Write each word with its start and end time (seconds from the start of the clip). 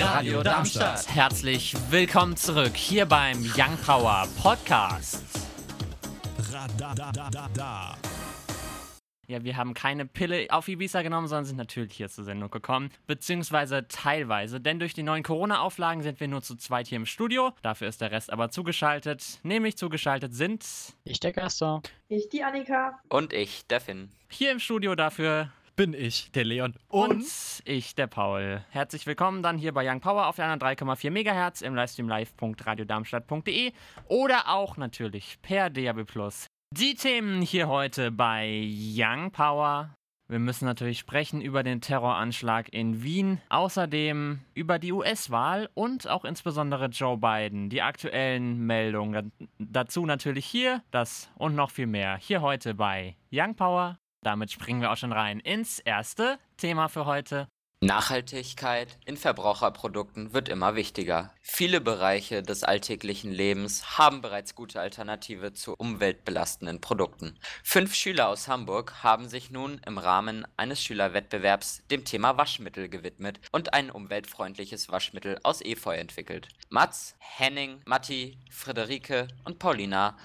Radio 0.00 0.44
Darmstadt. 0.44 1.08
Herzlich 1.08 1.74
willkommen 1.90 2.36
zurück 2.36 2.76
hier 2.76 3.04
beim 3.04 3.38
Young 3.56 3.76
Power 3.84 4.28
Podcast. 4.40 5.24
Ja, 9.26 9.42
wir 9.42 9.56
haben 9.56 9.74
keine 9.74 10.06
Pille 10.06 10.46
auf 10.50 10.68
Ibiza 10.68 11.02
genommen, 11.02 11.26
sondern 11.26 11.44
sind 11.46 11.56
natürlich 11.56 11.94
hier 11.94 12.08
zur 12.08 12.24
Sendung 12.24 12.50
gekommen. 12.50 12.90
Beziehungsweise 13.08 13.88
teilweise, 13.88 14.60
denn 14.60 14.78
durch 14.78 14.94
die 14.94 15.02
neuen 15.02 15.24
Corona-Auflagen 15.24 16.02
sind 16.02 16.20
wir 16.20 16.28
nur 16.28 16.42
zu 16.42 16.54
zweit 16.54 16.86
hier 16.86 16.96
im 16.96 17.06
Studio. 17.06 17.52
Dafür 17.62 17.88
ist 17.88 18.00
der 18.00 18.12
Rest 18.12 18.32
aber 18.32 18.50
zugeschaltet. 18.50 19.40
Nämlich 19.42 19.76
zugeschaltet 19.76 20.32
sind 20.32 20.64
Ich 21.04 21.18
der 21.18 21.32
Gaston. 21.32 21.82
Ich, 22.08 22.28
die 22.28 22.44
Annika. 22.44 23.00
Und 23.08 23.32
ich, 23.32 23.66
der 23.66 23.80
Finn. 23.80 24.10
hier 24.30 24.52
im 24.52 24.60
Studio 24.60 24.94
dafür 24.94 25.50
bin 25.78 25.94
ich, 25.94 26.32
der 26.32 26.44
Leon. 26.44 26.74
und 26.88 27.24
ich, 27.64 27.94
der 27.94 28.08
Paul. 28.08 28.64
Herzlich 28.70 29.06
willkommen 29.06 29.44
dann 29.44 29.58
hier 29.58 29.72
bei 29.72 29.88
Young 29.88 30.00
Power 30.00 30.26
auf 30.26 30.34
der 30.34 30.52
3,4 30.52 31.08
MHz 31.08 31.62
im 31.62 31.76
Livestream 31.76 32.08
live.radiodarmstadt.de 32.08 33.70
oder 34.08 34.48
auch 34.48 34.76
natürlich 34.76 35.38
per 35.40 35.70
DAB+. 35.70 36.04
Die 36.76 36.96
Themen 36.96 37.42
hier 37.42 37.68
heute 37.68 38.10
bei 38.10 38.60
Young 38.68 39.30
Power. 39.30 39.94
Wir 40.28 40.40
müssen 40.40 40.64
natürlich 40.64 40.98
sprechen 40.98 41.40
über 41.40 41.62
den 41.62 41.80
Terroranschlag 41.80 42.72
in 42.72 43.04
Wien, 43.04 43.40
außerdem 43.48 44.40
über 44.54 44.80
die 44.80 44.92
US-Wahl 44.92 45.70
und 45.74 46.08
auch 46.08 46.24
insbesondere 46.24 46.86
Joe 46.86 47.18
Biden, 47.18 47.70
die 47.70 47.82
aktuellen 47.82 48.66
Meldungen. 48.66 49.30
Dazu 49.60 50.06
natürlich 50.06 50.44
hier 50.44 50.82
das 50.90 51.30
und 51.36 51.54
noch 51.54 51.70
viel 51.70 51.86
mehr 51.86 52.16
hier 52.16 52.40
heute 52.40 52.74
bei 52.74 53.14
Young 53.30 53.54
Power. 53.54 53.96
Damit 54.22 54.50
springen 54.50 54.80
wir 54.80 54.90
auch 54.90 54.96
schon 54.96 55.12
rein 55.12 55.40
ins 55.40 55.78
erste 55.78 56.38
Thema 56.56 56.88
für 56.88 57.06
heute. 57.06 57.48
Nachhaltigkeit 57.80 58.98
in 59.06 59.16
Verbraucherprodukten 59.16 60.32
wird 60.32 60.48
immer 60.48 60.74
wichtiger. 60.74 61.32
Viele 61.40 61.80
Bereiche 61.80 62.42
des 62.42 62.64
alltäglichen 62.64 63.30
Lebens 63.30 63.96
haben 63.96 64.20
bereits 64.20 64.56
gute 64.56 64.80
Alternative 64.80 65.52
zu 65.52 65.74
umweltbelastenden 65.78 66.80
Produkten. 66.80 67.38
Fünf 67.62 67.94
Schüler 67.94 68.30
aus 68.30 68.48
Hamburg 68.48 69.04
haben 69.04 69.28
sich 69.28 69.52
nun 69.52 69.80
im 69.86 69.96
Rahmen 69.96 70.44
eines 70.56 70.82
Schülerwettbewerbs 70.82 71.84
dem 71.88 72.04
Thema 72.04 72.36
Waschmittel 72.36 72.88
gewidmet 72.88 73.38
und 73.52 73.74
ein 73.74 73.92
umweltfreundliches 73.92 74.90
Waschmittel 74.90 75.38
aus 75.44 75.62
Efeu 75.62 75.94
entwickelt. 75.94 76.48
Mats, 76.70 77.14
Henning, 77.20 77.80
Matti, 77.86 78.38
Friederike 78.50 79.28
und 79.44 79.60
Paulina 79.60 80.16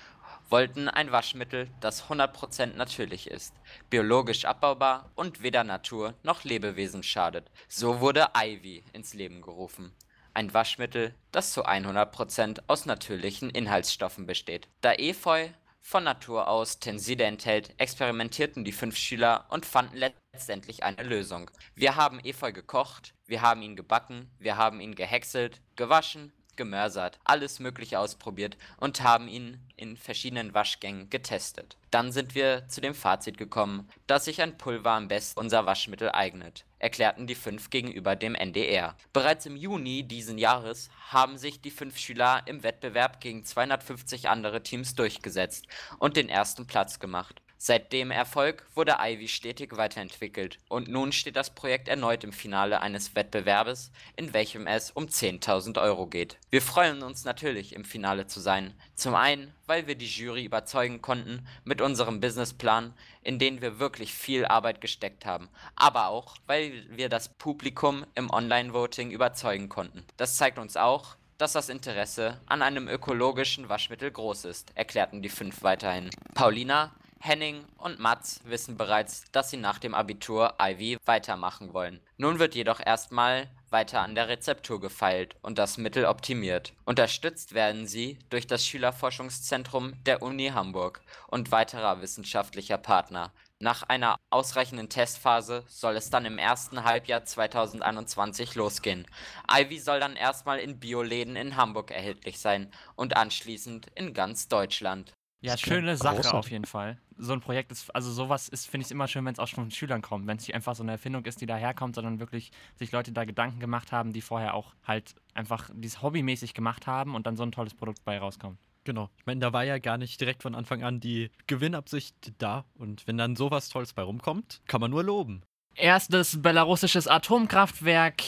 wollten 0.49 0.87
ein 0.87 1.11
Waschmittel, 1.11 1.69
das 1.79 2.05
100% 2.05 2.75
natürlich 2.75 3.29
ist, 3.29 3.53
biologisch 3.89 4.45
abbaubar 4.45 5.11
und 5.15 5.41
weder 5.41 5.63
Natur 5.63 6.13
noch 6.23 6.43
Lebewesen 6.43 7.03
schadet. 7.03 7.49
So 7.67 7.99
wurde 7.99 8.27
Ivy 8.35 8.83
ins 8.93 9.13
Leben 9.13 9.41
gerufen. 9.41 9.93
Ein 10.33 10.53
Waschmittel, 10.53 11.13
das 11.31 11.53
zu 11.53 11.65
100% 11.65 12.63
aus 12.67 12.85
natürlichen 12.85 13.49
Inhaltsstoffen 13.49 14.25
besteht. 14.25 14.67
Da 14.81 14.93
Efeu 14.93 15.49
von 15.79 16.05
Natur 16.05 16.47
aus 16.47 16.79
Tenside 16.79 17.25
enthält, 17.25 17.73
experimentierten 17.77 18.63
die 18.63 18.71
fünf 18.71 18.97
Schüler 18.97 19.45
und 19.49 19.65
fanden 19.65 19.97
letztendlich 19.97 20.83
eine 20.83 21.03
Lösung. 21.03 21.51
Wir 21.75 21.97
haben 21.97 22.19
Efeu 22.23 22.53
gekocht, 22.53 23.13
wir 23.25 23.41
haben 23.41 23.61
ihn 23.61 23.75
gebacken, 23.75 24.31
wir 24.39 24.55
haben 24.55 24.79
ihn 24.79 24.95
gehäckselt, 24.95 25.61
gewaschen, 25.75 26.31
gemörsert, 26.55 27.19
alles 27.23 27.59
Mögliche 27.59 27.99
ausprobiert 27.99 28.57
und 28.77 29.03
haben 29.03 29.27
ihn 29.27 29.59
in 29.75 29.97
verschiedenen 29.97 30.53
Waschgängen 30.53 31.09
getestet. 31.09 31.77
Dann 31.91 32.11
sind 32.11 32.33
wir 32.33 32.67
zu 32.67 32.81
dem 32.81 32.95
Fazit 32.95 33.37
gekommen, 33.37 33.87
dass 34.07 34.25
sich 34.25 34.41
ein 34.41 34.57
Pulver 34.57 34.91
am 34.91 35.07
besten 35.07 35.39
unser 35.39 35.65
Waschmittel 35.65 36.09
eignet, 36.11 36.65
erklärten 36.79 37.27
die 37.27 37.35
fünf 37.35 37.69
gegenüber 37.69 38.15
dem 38.15 38.33
NDR. 38.33 38.95
Bereits 39.13 39.45
im 39.45 39.55
Juni 39.55 40.03
diesen 40.03 40.39
Jahres 40.39 40.89
haben 41.09 41.37
sich 41.37 41.61
die 41.61 41.69
fünf 41.69 41.97
Schüler 41.97 42.41
im 42.45 42.63
Wettbewerb 42.63 43.21
gegen 43.21 43.45
250 43.45 44.27
andere 44.27 44.63
Teams 44.63 44.95
durchgesetzt 44.95 45.67
und 45.99 46.17
den 46.17 46.29
ersten 46.29 46.65
Platz 46.65 46.99
gemacht. 46.99 47.42
Seit 47.65 47.93
dem 47.93 48.11
Erfolg 48.11 48.67
wurde 48.75 48.97
Ivy 48.99 49.29
stetig 49.29 49.77
weiterentwickelt 49.77 50.59
und 50.67 50.89
nun 50.89 51.13
steht 51.13 51.37
das 51.37 51.55
Projekt 51.55 51.87
erneut 51.87 52.25
im 52.25 52.33
Finale 52.33 52.81
eines 52.81 53.15
Wettbewerbes, 53.15 53.89
in 54.17 54.33
welchem 54.33 54.67
es 54.67 54.91
um 54.91 55.05
10.000 55.05 55.81
Euro 55.81 56.07
geht. 56.07 56.37
Wir 56.49 56.61
freuen 56.61 57.01
uns 57.03 57.23
natürlich 57.23 57.73
im 57.73 57.85
Finale 57.85 58.27
zu 58.27 58.41
sein. 58.41 58.73
Zum 58.95 59.15
einen, 59.15 59.53
weil 59.65 59.87
wir 59.87 59.95
die 59.95 60.07
Jury 60.07 60.43
überzeugen 60.43 61.01
konnten 61.01 61.47
mit 61.63 61.79
unserem 61.79 62.19
Businessplan, 62.19 62.93
in 63.21 63.39
den 63.39 63.61
wir 63.61 63.79
wirklich 63.79 64.13
viel 64.13 64.45
Arbeit 64.45 64.81
gesteckt 64.81 65.25
haben, 65.25 65.47
aber 65.77 66.09
auch, 66.09 66.35
weil 66.47 66.85
wir 66.89 67.07
das 67.07 67.29
Publikum 67.29 68.05
im 68.15 68.29
Online-Voting 68.29 69.09
überzeugen 69.09 69.69
konnten. 69.69 70.03
Das 70.17 70.35
zeigt 70.35 70.59
uns 70.59 70.75
auch, 70.75 71.15
dass 71.37 71.53
das 71.53 71.69
Interesse 71.69 72.41
an 72.45 72.61
einem 72.61 72.89
ökologischen 72.89 73.69
Waschmittel 73.69 74.11
groß 74.11 74.43
ist, 74.43 74.75
erklärten 74.75 75.21
die 75.21 75.29
fünf 75.29 75.63
weiterhin. 75.63 76.09
Paulina, 76.33 76.91
Henning 77.25 77.63
und 77.77 77.99
Mats 77.99 78.41
wissen 78.43 78.75
bereits, 78.75 79.23
dass 79.31 79.49
sie 79.49 79.55
nach 79.55 79.79
dem 79.79 79.95
Abitur 79.95 80.55
Ivy 80.61 80.97
weitermachen 81.05 81.73
wollen. 81.73 82.01
Nun 82.17 82.37
wird 82.37 82.53
jedoch 82.53 82.81
erstmal 82.85 83.49
weiter 83.69 84.01
an 84.01 84.13
der 84.13 84.27
Rezeptur 84.27 84.81
gefeilt 84.81 85.37
und 85.41 85.57
das 85.57 85.77
Mittel 85.77 86.03
optimiert. 86.03 86.73
Unterstützt 86.83 87.53
werden 87.53 87.87
sie 87.87 88.19
durch 88.29 88.45
das 88.45 88.67
Schülerforschungszentrum 88.67 90.03
der 90.03 90.21
Uni 90.21 90.49
Hamburg 90.49 90.99
und 91.27 91.49
weiterer 91.53 92.01
wissenschaftlicher 92.01 92.77
Partner. 92.77 93.31
Nach 93.57 93.83
einer 93.83 94.17
ausreichenden 94.29 94.89
Testphase 94.89 95.63
soll 95.67 95.95
es 95.95 96.09
dann 96.09 96.25
im 96.25 96.37
ersten 96.37 96.83
Halbjahr 96.83 97.23
2021 97.23 98.55
losgehen. 98.55 99.07
Ivy 99.49 99.79
soll 99.79 100.01
dann 100.01 100.17
erstmal 100.17 100.59
in 100.59 100.77
Bioläden 100.77 101.37
in 101.37 101.55
Hamburg 101.55 101.91
erhältlich 101.91 102.39
sein 102.39 102.69
und 102.97 103.15
anschließend 103.15 103.87
in 103.95 104.13
ganz 104.13 104.49
Deutschland. 104.49 105.13
Ja, 105.43 105.57
schöne 105.57 105.97
Sache 105.97 106.15
großartig. 106.15 106.39
auf 106.39 106.51
jeden 106.51 106.65
Fall. 106.65 106.97
So 107.17 107.33
ein 107.33 107.41
Projekt 107.41 107.71
ist, 107.73 107.93
also 107.93 108.11
sowas 108.11 108.47
ist, 108.47 108.65
finde 108.69 108.85
ich 108.85 108.91
immer 108.91 109.09
schön, 109.09 109.25
wenn 109.25 109.33
es 109.33 109.39
auch 109.39 109.47
schon 109.47 109.65
von 109.65 109.71
Schülern 109.71 110.01
kommt. 110.01 110.25
Wenn 110.25 110.37
es 110.37 110.47
nicht 110.47 110.55
einfach 110.55 110.73
so 110.73 110.83
eine 110.83 110.93
Erfindung 110.93 111.25
ist, 111.25 111.41
die 111.41 111.45
daherkommt, 111.45 111.95
sondern 111.95 112.19
wirklich 112.19 112.51
sich 112.75 112.93
Leute 112.93 113.11
da 113.11 113.25
Gedanken 113.25 113.59
gemacht 113.59 113.91
haben, 113.91 114.13
die 114.13 114.21
vorher 114.21 114.53
auch 114.53 114.73
halt 114.85 115.15
einfach 115.33 115.69
dieses 115.73 116.01
hobbymäßig 116.01 116.53
gemacht 116.53 116.87
haben 116.87 117.13
und 117.13 117.27
dann 117.27 117.35
so 117.35 117.43
ein 117.43 117.51
tolles 117.51 117.73
Produkt 117.73 118.05
bei 118.05 118.17
rauskommt. 118.17 118.57
Genau. 118.85 119.09
Ich 119.17 119.25
meine, 119.25 119.41
da 119.41 119.51
war 119.51 119.63
ja 119.63 119.79
gar 119.79 119.97
nicht 119.97 120.19
direkt 120.21 120.43
von 120.43 120.55
Anfang 120.55 120.83
an 120.83 120.99
die 120.99 121.29
Gewinnabsicht 121.47 122.15
da. 122.37 122.63
Und 122.75 123.05
wenn 123.07 123.17
dann 123.17 123.35
sowas 123.35 123.69
Tolles 123.69 123.93
bei 123.93 124.01
rumkommt, 124.01 124.61
kann 124.67 124.81
man 124.81 124.91
nur 124.91 125.03
loben. 125.03 125.43
Erstes 125.75 126.41
belarussisches 126.41 127.07
Atomkraftwerk, 127.07 128.21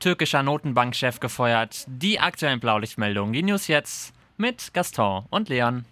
türkischer 0.00 0.42
Notenbankchef 0.42 1.20
gefeuert. 1.20 1.84
Die 1.86 2.20
aktuellen 2.20 2.60
Blaulichtmeldungen. 2.60 3.32
Die 3.32 3.42
News 3.42 3.68
jetzt 3.68 4.12
mit 4.36 4.74
Gaston 4.74 5.26
und 5.30 5.48
Leon. 5.48 5.84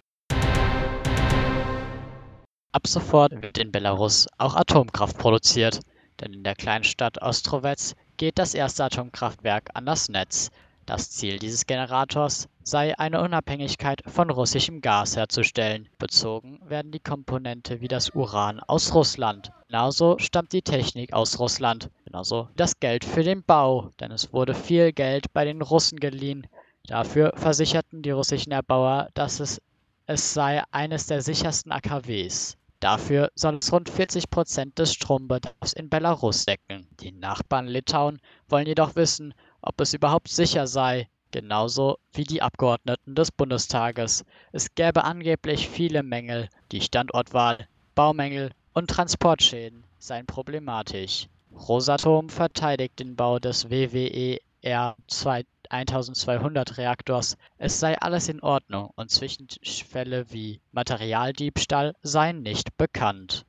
Ab 2.73 2.85
sofort 2.85 3.31
wird 3.41 3.57
in 3.57 3.71
Belarus 3.71 4.27
auch 4.37 4.55
Atomkraft 4.55 5.17
produziert, 5.17 5.79
denn 6.19 6.33
in 6.33 6.43
der 6.43 6.55
kleinen 6.55 6.83
Stadt 6.83 7.21
Ostrovets 7.21 7.95
geht 8.17 8.37
das 8.37 8.53
erste 8.53 8.83
Atomkraftwerk 8.83 9.69
an 9.73 9.85
das 9.85 10.09
Netz. 10.09 10.51
Das 10.85 11.09
Ziel 11.09 11.39
dieses 11.39 11.65
Generators 11.65 12.47
sei 12.63 12.97
eine 12.97 13.21
Unabhängigkeit 13.21 14.01
von 14.07 14.29
russischem 14.29 14.81
Gas 14.81 15.15
herzustellen. 15.15 15.89
Bezogen 15.97 16.59
werden 16.65 16.91
die 16.91 16.99
Komponente 16.99 17.81
wie 17.81 17.87
das 17.87 18.09
Uran 18.11 18.59
aus 18.59 18.93
Russland. 18.93 19.51
Genauso 19.67 20.17
stammt 20.19 20.53
die 20.53 20.61
Technik 20.61 21.13
aus 21.13 21.39
Russland. 21.39 21.89
Genauso 22.05 22.49
das 22.55 22.79
Geld 22.79 23.05
für 23.05 23.23
den 23.23 23.43
Bau, 23.43 23.91
denn 23.99 24.11
es 24.11 24.33
wurde 24.33 24.53
viel 24.53 24.91
Geld 24.91 25.33
bei 25.33 25.45
den 25.45 25.61
Russen 25.61 25.99
geliehen. 25.99 26.47
Dafür 26.85 27.33
versicherten 27.35 28.01
die 28.01 28.11
russischen 28.11 28.51
Erbauer, 28.51 29.09
dass 29.13 29.39
es 29.39 29.61
es 30.07 30.33
sei 30.33 30.63
eines 30.71 31.07
der 31.07 31.21
sichersten 31.21 31.71
AKWs. 31.71 32.57
Dafür 32.79 33.29
soll 33.35 33.59
es 33.61 33.71
rund 33.73 33.89
40 33.89 34.29
Prozent 34.29 34.79
des 34.79 34.93
Strombedarfs 34.93 35.73
in 35.73 35.89
Belarus 35.89 36.45
decken. 36.45 36.87
Die 37.01 37.11
Nachbarn 37.11 37.67
Litauen 37.67 38.19
wollen 38.47 38.67
jedoch 38.67 38.95
wissen, 38.95 39.33
ob 39.61 39.81
es 39.81 39.93
überhaupt 39.93 40.29
sicher 40.29 40.65
sei, 40.65 41.09
genauso 41.31 41.97
wie 42.13 42.23
die 42.23 42.41
Abgeordneten 42.41 43.15
des 43.15 43.31
Bundestages. 43.31 44.23
Es 44.53 44.73
gäbe 44.75 45.03
angeblich 45.03 45.67
viele 45.67 46.03
Mängel. 46.03 46.49
Die 46.71 46.81
Standortwahl, 46.81 47.67
Baumängel 47.93 48.51
und 48.73 48.89
Transportschäden 48.89 49.83
seien 49.99 50.25
problematisch. 50.25 51.27
Rosatom 51.51 52.29
verteidigt 52.29 52.99
den 52.99 53.15
Bau 53.15 53.39
des 53.39 53.69
WWE 53.69 54.39
R2 54.63 55.45
1200 55.69 56.77
Reaktors. 56.77 57.37
Es 57.57 57.79
sei 57.79 57.97
alles 57.99 58.29
in 58.29 58.41
Ordnung 58.41 58.91
und 58.95 59.11
Zwischenfälle 59.11 60.31
wie 60.31 60.61
Materialdiebstahl 60.71 61.95
seien 62.01 62.41
nicht 62.41 62.77
bekannt. 62.77 63.45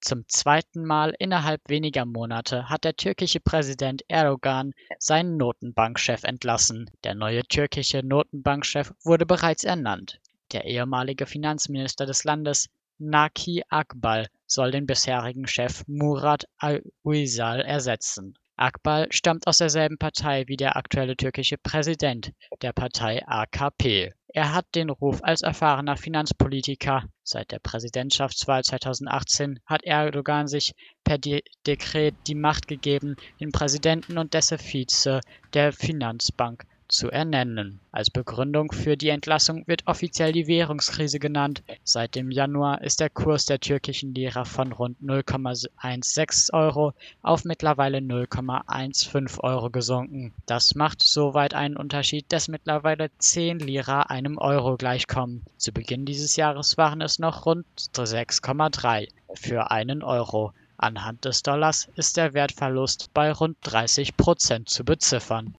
Zum 0.00 0.28
zweiten 0.28 0.84
Mal 0.84 1.14
innerhalb 1.18 1.62
weniger 1.66 2.04
Monate 2.04 2.68
hat 2.68 2.84
der 2.84 2.94
türkische 2.94 3.40
Präsident 3.40 4.02
Erdogan 4.08 4.74
seinen 4.98 5.38
Notenbankchef 5.38 6.24
entlassen. 6.24 6.90
Der 7.04 7.14
neue 7.14 7.42
türkische 7.44 8.02
Notenbankchef 8.02 8.92
wurde 9.02 9.24
bereits 9.24 9.64
ernannt. 9.64 10.20
Der 10.52 10.66
ehemalige 10.66 11.24
Finanzminister 11.24 12.04
des 12.04 12.24
Landes 12.24 12.68
Naki 12.98 13.64
Akbal 13.70 14.28
soll 14.46 14.72
den 14.72 14.86
bisherigen 14.86 15.46
Chef 15.46 15.82
Murat 15.88 16.44
Al-Uysal 16.58 17.62
ersetzen. 17.62 18.38
Akbal 18.56 19.08
stammt 19.10 19.48
aus 19.48 19.58
derselben 19.58 19.98
Partei 19.98 20.44
wie 20.46 20.56
der 20.56 20.76
aktuelle 20.76 21.16
türkische 21.16 21.58
Präsident, 21.58 22.32
der 22.62 22.72
Partei 22.72 23.20
AKP. 23.26 24.12
Er 24.28 24.54
hat 24.54 24.66
den 24.76 24.90
Ruf 24.90 25.20
als 25.22 25.42
erfahrener 25.42 25.96
Finanzpolitiker. 25.96 27.04
Seit 27.24 27.50
der 27.50 27.58
Präsidentschaftswahl 27.58 28.62
2018 28.62 29.58
hat 29.66 29.82
Erdogan 29.82 30.46
sich 30.46 30.72
per 31.02 31.18
De 31.18 31.42
Dekret 31.66 32.14
die 32.28 32.36
Macht 32.36 32.68
gegeben, 32.68 33.16
den 33.40 33.50
Präsidenten 33.50 34.18
und 34.18 34.34
dessen 34.34 34.58
Vize 34.58 35.20
der 35.52 35.72
Finanzbank 35.72 36.64
zu 36.88 37.10
ernennen. 37.10 37.80
Als 37.92 38.10
Begründung 38.10 38.72
für 38.72 38.96
die 38.96 39.08
Entlassung 39.08 39.66
wird 39.66 39.86
offiziell 39.86 40.32
die 40.32 40.46
Währungskrise 40.46 41.18
genannt. 41.18 41.62
Seit 41.82 42.14
dem 42.14 42.30
Januar 42.30 42.82
ist 42.82 43.00
der 43.00 43.10
Kurs 43.10 43.46
der 43.46 43.60
türkischen 43.60 44.14
Lira 44.14 44.44
von 44.44 44.72
rund 44.72 44.98
0,16 45.00 46.52
Euro 46.52 46.92
auf 47.22 47.44
mittlerweile 47.44 47.98
0,15 47.98 49.40
Euro 49.40 49.70
gesunken. 49.70 50.32
Das 50.46 50.74
macht 50.74 51.02
soweit 51.02 51.54
einen 51.54 51.76
Unterschied, 51.76 52.26
dass 52.28 52.48
mittlerweile 52.48 53.10
10 53.18 53.58
Lira 53.58 54.02
einem 54.02 54.38
Euro 54.38 54.76
gleichkommen. 54.76 55.42
Zu 55.56 55.72
Beginn 55.72 56.04
dieses 56.06 56.36
Jahres 56.36 56.76
waren 56.76 57.00
es 57.00 57.18
noch 57.18 57.46
rund 57.46 57.66
6,3 57.76 59.08
für 59.34 59.70
einen 59.70 60.02
Euro. 60.02 60.52
Anhand 60.76 61.24
des 61.24 61.42
Dollars 61.42 61.88
ist 61.94 62.16
der 62.16 62.34
Wertverlust 62.34 63.14
bei 63.14 63.32
rund 63.32 63.56
30 63.62 64.16
Prozent 64.16 64.68
zu 64.68 64.84
beziffern. 64.84 65.54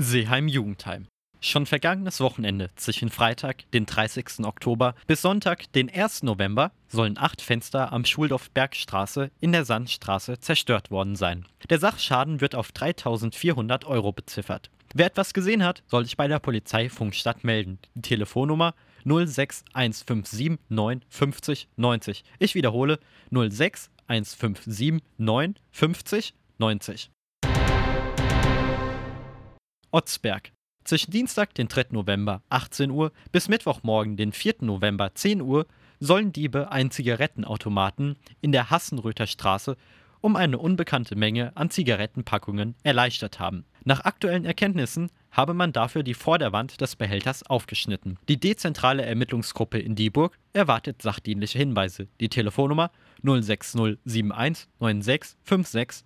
Seeheim 0.00 0.46
Jugendheim. 0.46 1.08
Schon 1.40 1.66
vergangenes 1.66 2.20
Wochenende 2.20 2.70
zwischen 2.76 3.10
Freitag, 3.10 3.68
den 3.72 3.84
30. 3.84 4.44
Oktober 4.44 4.94
bis 5.08 5.22
Sonntag, 5.22 5.72
den 5.72 5.92
1. 5.92 6.22
November, 6.22 6.70
sollen 6.86 7.18
acht 7.18 7.42
Fenster 7.42 7.92
am 7.92 8.04
Schuldorf 8.04 8.48
Bergstraße 8.52 9.32
in 9.40 9.50
der 9.50 9.64
Sandstraße 9.64 10.38
zerstört 10.38 10.92
worden 10.92 11.16
sein. 11.16 11.46
Der 11.68 11.80
Sachschaden 11.80 12.40
wird 12.40 12.54
auf 12.54 12.70
3400 12.70 13.86
Euro 13.86 14.12
beziffert. 14.12 14.70
Wer 14.94 15.06
etwas 15.06 15.34
gesehen 15.34 15.64
hat, 15.64 15.82
soll 15.88 16.04
sich 16.04 16.16
bei 16.16 16.28
der 16.28 16.38
Polizei 16.38 16.88
Funkstadt 16.88 17.42
melden. 17.42 17.80
Die 17.96 18.02
Telefonnummer 18.02 18.76
06157 19.04 20.60
950 20.68 21.66
90. 21.74 22.22
Ich 22.38 22.54
wiederhole 22.54 23.00
06157 23.32 25.02
950 25.16 26.34
90. 26.58 27.10
Otzberg. 29.90 30.52
Zwischen 30.84 31.10
Dienstag, 31.10 31.54
den 31.54 31.68
3. 31.68 31.86
November 31.90 32.42
18 32.48 32.90
Uhr 32.90 33.12
bis 33.32 33.48
Mittwochmorgen, 33.48 34.16
den 34.16 34.32
4. 34.32 34.56
November 34.60 35.14
10 35.14 35.40
Uhr 35.40 35.66
sollen 36.00 36.32
Diebe 36.32 36.70
einen 36.70 36.90
Zigarettenautomaten 36.90 38.16
in 38.40 38.52
der 38.52 38.70
Hassenröther 38.70 39.26
Straße 39.26 39.76
um 40.20 40.36
eine 40.36 40.58
unbekannte 40.58 41.16
Menge 41.16 41.56
an 41.56 41.70
Zigarettenpackungen 41.70 42.74
erleichtert 42.82 43.38
haben. 43.38 43.64
Nach 43.84 44.00
aktuellen 44.04 44.44
Erkenntnissen 44.44 45.10
habe 45.38 45.54
man 45.54 45.72
dafür 45.72 46.02
die 46.02 46.14
Vorderwand 46.14 46.80
des 46.80 46.96
Behälters 46.96 47.44
aufgeschnitten. 47.44 48.18
Die 48.28 48.40
dezentrale 48.40 49.04
Ermittlungsgruppe 49.04 49.78
in 49.78 49.94
Dieburg 49.94 50.36
erwartet 50.52 51.00
sachdienliche 51.00 51.58
Hinweise. 51.58 52.08
Die 52.20 52.28
Telefonnummer 52.28 52.90
06071 53.22 54.66
96 54.80 55.38
560. 55.44 56.04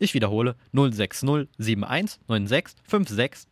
Ich 0.00 0.14
wiederhole 0.14 0.56
06071 0.72 2.18
96 2.26 2.82
560. 2.82 3.48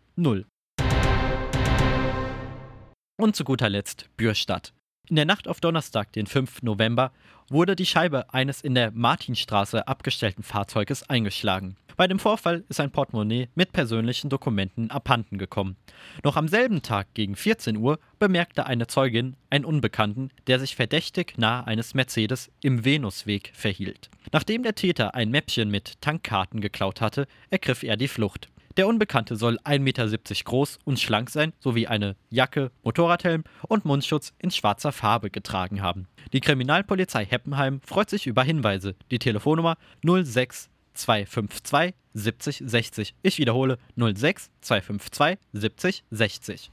Und 3.17 3.37
zu 3.37 3.45
guter 3.45 3.69
Letzt 3.69 4.11
Bürstadt. 4.17 4.75
In 5.11 5.17
der 5.17 5.27
Nacht 5.27 5.49
auf 5.49 5.61
Donnerstag, 5.61 6.13
den 6.15 6.27
5. 6.27 6.63
November, 6.63 7.13
wurde 7.51 7.77
die 7.77 7.85
Scheibe 7.85 8.33
eines 8.33 8.63
in 8.63 8.75
der 8.75 8.91
Martinstraße 8.91 9.87
abgestellten 9.87 10.43
Fahrzeuges 10.43 11.11
eingeschlagen. 11.11 11.77
Bei 11.99 12.09
dem 12.09 12.19
Vorfall 12.19 12.65
ist 12.71 12.81
ein 12.81 12.91
Portemonnaie 12.91 13.51
mit 13.55 13.73
persönlichen 13.73 14.31
Dokumenten 14.31 14.91
abhanden 14.91 15.37
gekommen. 15.37 15.77
Noch 16.25 16.37
am 16.37 16.49
selben 16.49 16.81
Tag 16.81 17.13
gegen 17.13 17.37
14 17.37 17.77
Uhr 17.77 17.99
bemerkte 18.19 18.65
eine 18.65 18.87
Zeugin 18.87 19.37
einen 19.51 19.67
Unbekannten, 19.67 20.31
der 20.47 20.59
sich 20.59 20.75
verdächtig 20.75 21.37
nahe 21.37 21.67
eines 21.67 21.93
Mercedes 21.93 22.51
im 22.63 22.87
Venusweg 22.87 23.51
verhielt. 23.53 24.09
Nachdem 24.33 24.63
der 24.63 24.75
Täter 24.75 25.15
ein 25.15 25.31
Mäppchen 25.31 25.71
mit 25.71 26.01
Tankkarten 26.01 26.63
geklaut 26.63 27.03
hatte, 27.03 27.27
ergriff 27.51 27.83
er 27.83 27.99
die 27.99 28.09
Flucht. 28.09 28.49
Der 28.77 28.89
Unbekannte 28.89 29.37
soll 29.37 29.59
1,70 29.59 29.79
Meter 29.79 30.09
groß 30.45 30.81
und 30.85 30.99
schlank 30.99 31.31
sein, 31.31 31.53
sowie 31.61 31.87
eine 31.87 32.17
Jacke, 32.29 32.73
Motorradhelm 32.83 33.45
und 33.69 33.85
Mundschutz 33.85 34.33
in 34.39 34.51
schwarzer 34.51 34.91
Farbe 34.91 35.31
getragen 35.31 35.81
haben. 35.81 36.09
Die 36.33 36.41
Kriminalpolizei 36.41 37.25
Heppenheim 37.25 37.81
freut 37.87 38.11
sich 38.11 38.27
über 38.27 38.43
Hinweise. 38.43 38.97
Die 39.13 39.21
Telefonnummer 39.21 39.77
06252 40.03 41.95
70 42.15 42.63
60. 42.67 43.15
Ich 43.23 43.39
wiederhole 43.39 43.79
06252 43.97 45.39
70 45.53 46.05
60. 46.11 46.73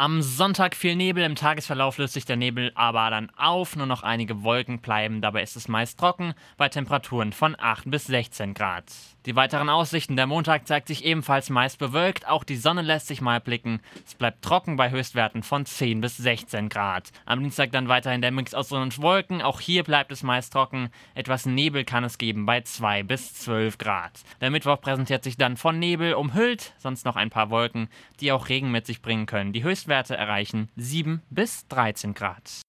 Am 0.00 0.22
Sonntag 0.22 0.76
viel 0.76 0.94
Nebel, 0.94 1.24
im 1.24 1.34
Tagesverlauf 1.34 1.98
löst 1.98 2.14
sich 2.14 2.24
der 2.24 2.36
Nebel 2.36 2.70
aber 2.76 3.10
dann 3.10 3.30
auf, 3.36 3.74
nur 3.74 3.86
noch 3.86 4.04
einige 4.04 4.44
Wolken 4.44 4.78
bleiben, 4.78 5.20
dabei 5.20 5.42
ist 5.42 5.56
es 5.56 5.66
meist 5.66 5.98
trocken, 5.98 6.34
bei 6.56 6.68
Temperaturen 6.68 7.32
von 7.32 7.56
8 7.58 7.90
bis 7.90 8.06
16 8.06 8.54
Grad. 8.54 8.84
Die 9.26 9.34
weiteren 9.34 9.68
Aussichten, 9.68 10.14
der 10.14 10.28
Montag 10.28 10.68
zeigt 10.68 10.86
sich 10.86 11.04
ebenfalls 11.04 11.50
meist 11.50 11.80
bewölkt, 11.80 12.28
auch 12.28 12.44
die 12.44 12.56
Sonne 12.56 12.82
lässt 12.82 13.08
sich 13.08 13.20
mal 13.20 13.40
blicken, 13.40 13.80
es 14.06 14.14
bleibt 14.14 14.42
trocken 14.42 14.76
bei 14.76 14.92
Höchstwerten 14.92 15.42
von 15.42 15.66
10 15.66 16.00
bis 16.00 16.16
16 16.16 16.68
Grad. 16.68 17.10
Am 17.26 17.40
Dienstag 17.40 17.72
dann 17.72 17.88
weiterhin 17.88 18.22
der 18.22 18.30
Mix 18.30 18.54
aus 18.54 18.68
Sonne 18.68 18.84
und 18.84 19.02
Wolken, 19.02 19.42
auch 19.42 19.60
hier 19.60 19.82
bleibt 19.82 20.12
es 20.12 20.22
meist 20.22 20.52
trocken, 20.52 20.90
etwas 21.16 21.44
Nebel 21.44 21.84
kann 21.84 22.04
es 22.04 22.18
geben 22.18 22.46
bei 22.46 22.60
2 22.60 23.02
bis 23.02 23.34
12 23.34 23.78
Grad. 23.78 24.12
Der 24.40 24.50
Mittwoch 24.50 24.80
präsentiert 24.80 25.24
sich 25.24 25.36
dann 25.36 25.56
von 25.56 25.80
Nebel 25.80 26.14
umhüllt, 26.14 26.72
sonst 26.78 27.04
noch 27.04 27.16
ein 27.16 27.30
paar 27.30 27.50
Wolken, 27.50 27.88
die 28.20 28.30
auch 28.30 28.48
Regen 28.48 28.70
mit 28.70 28.86
sich 28.86 29.02
bringen 29.02 29.26
können. 29.26 29.52
Die 29.52 29.64
Höchstwerte 29.88 30.18
erreichen 30.18 30.68
7 30.76 31.22
bis 31.30 31.66
13 31.68 32.12
Grad. 32.12 32.60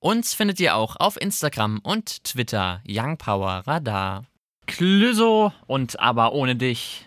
Uns 0.00 0.32
findet 0.32 0.60
ihr 0.60 0.76
auch 0.76 0.94
auf 0.94 1.20
Instagram 1.20 1.80
und 1.82 2.22
Twitter 2.22 2.80
Young 2.86 3.18
Power 3.18 3.64
Radar. 3.66 4.26
Klüso 4.68 5.52
und 5.66 5.98
aber 5.98 6.34
ohne 6.34 6.54
dich. 6.54 7.04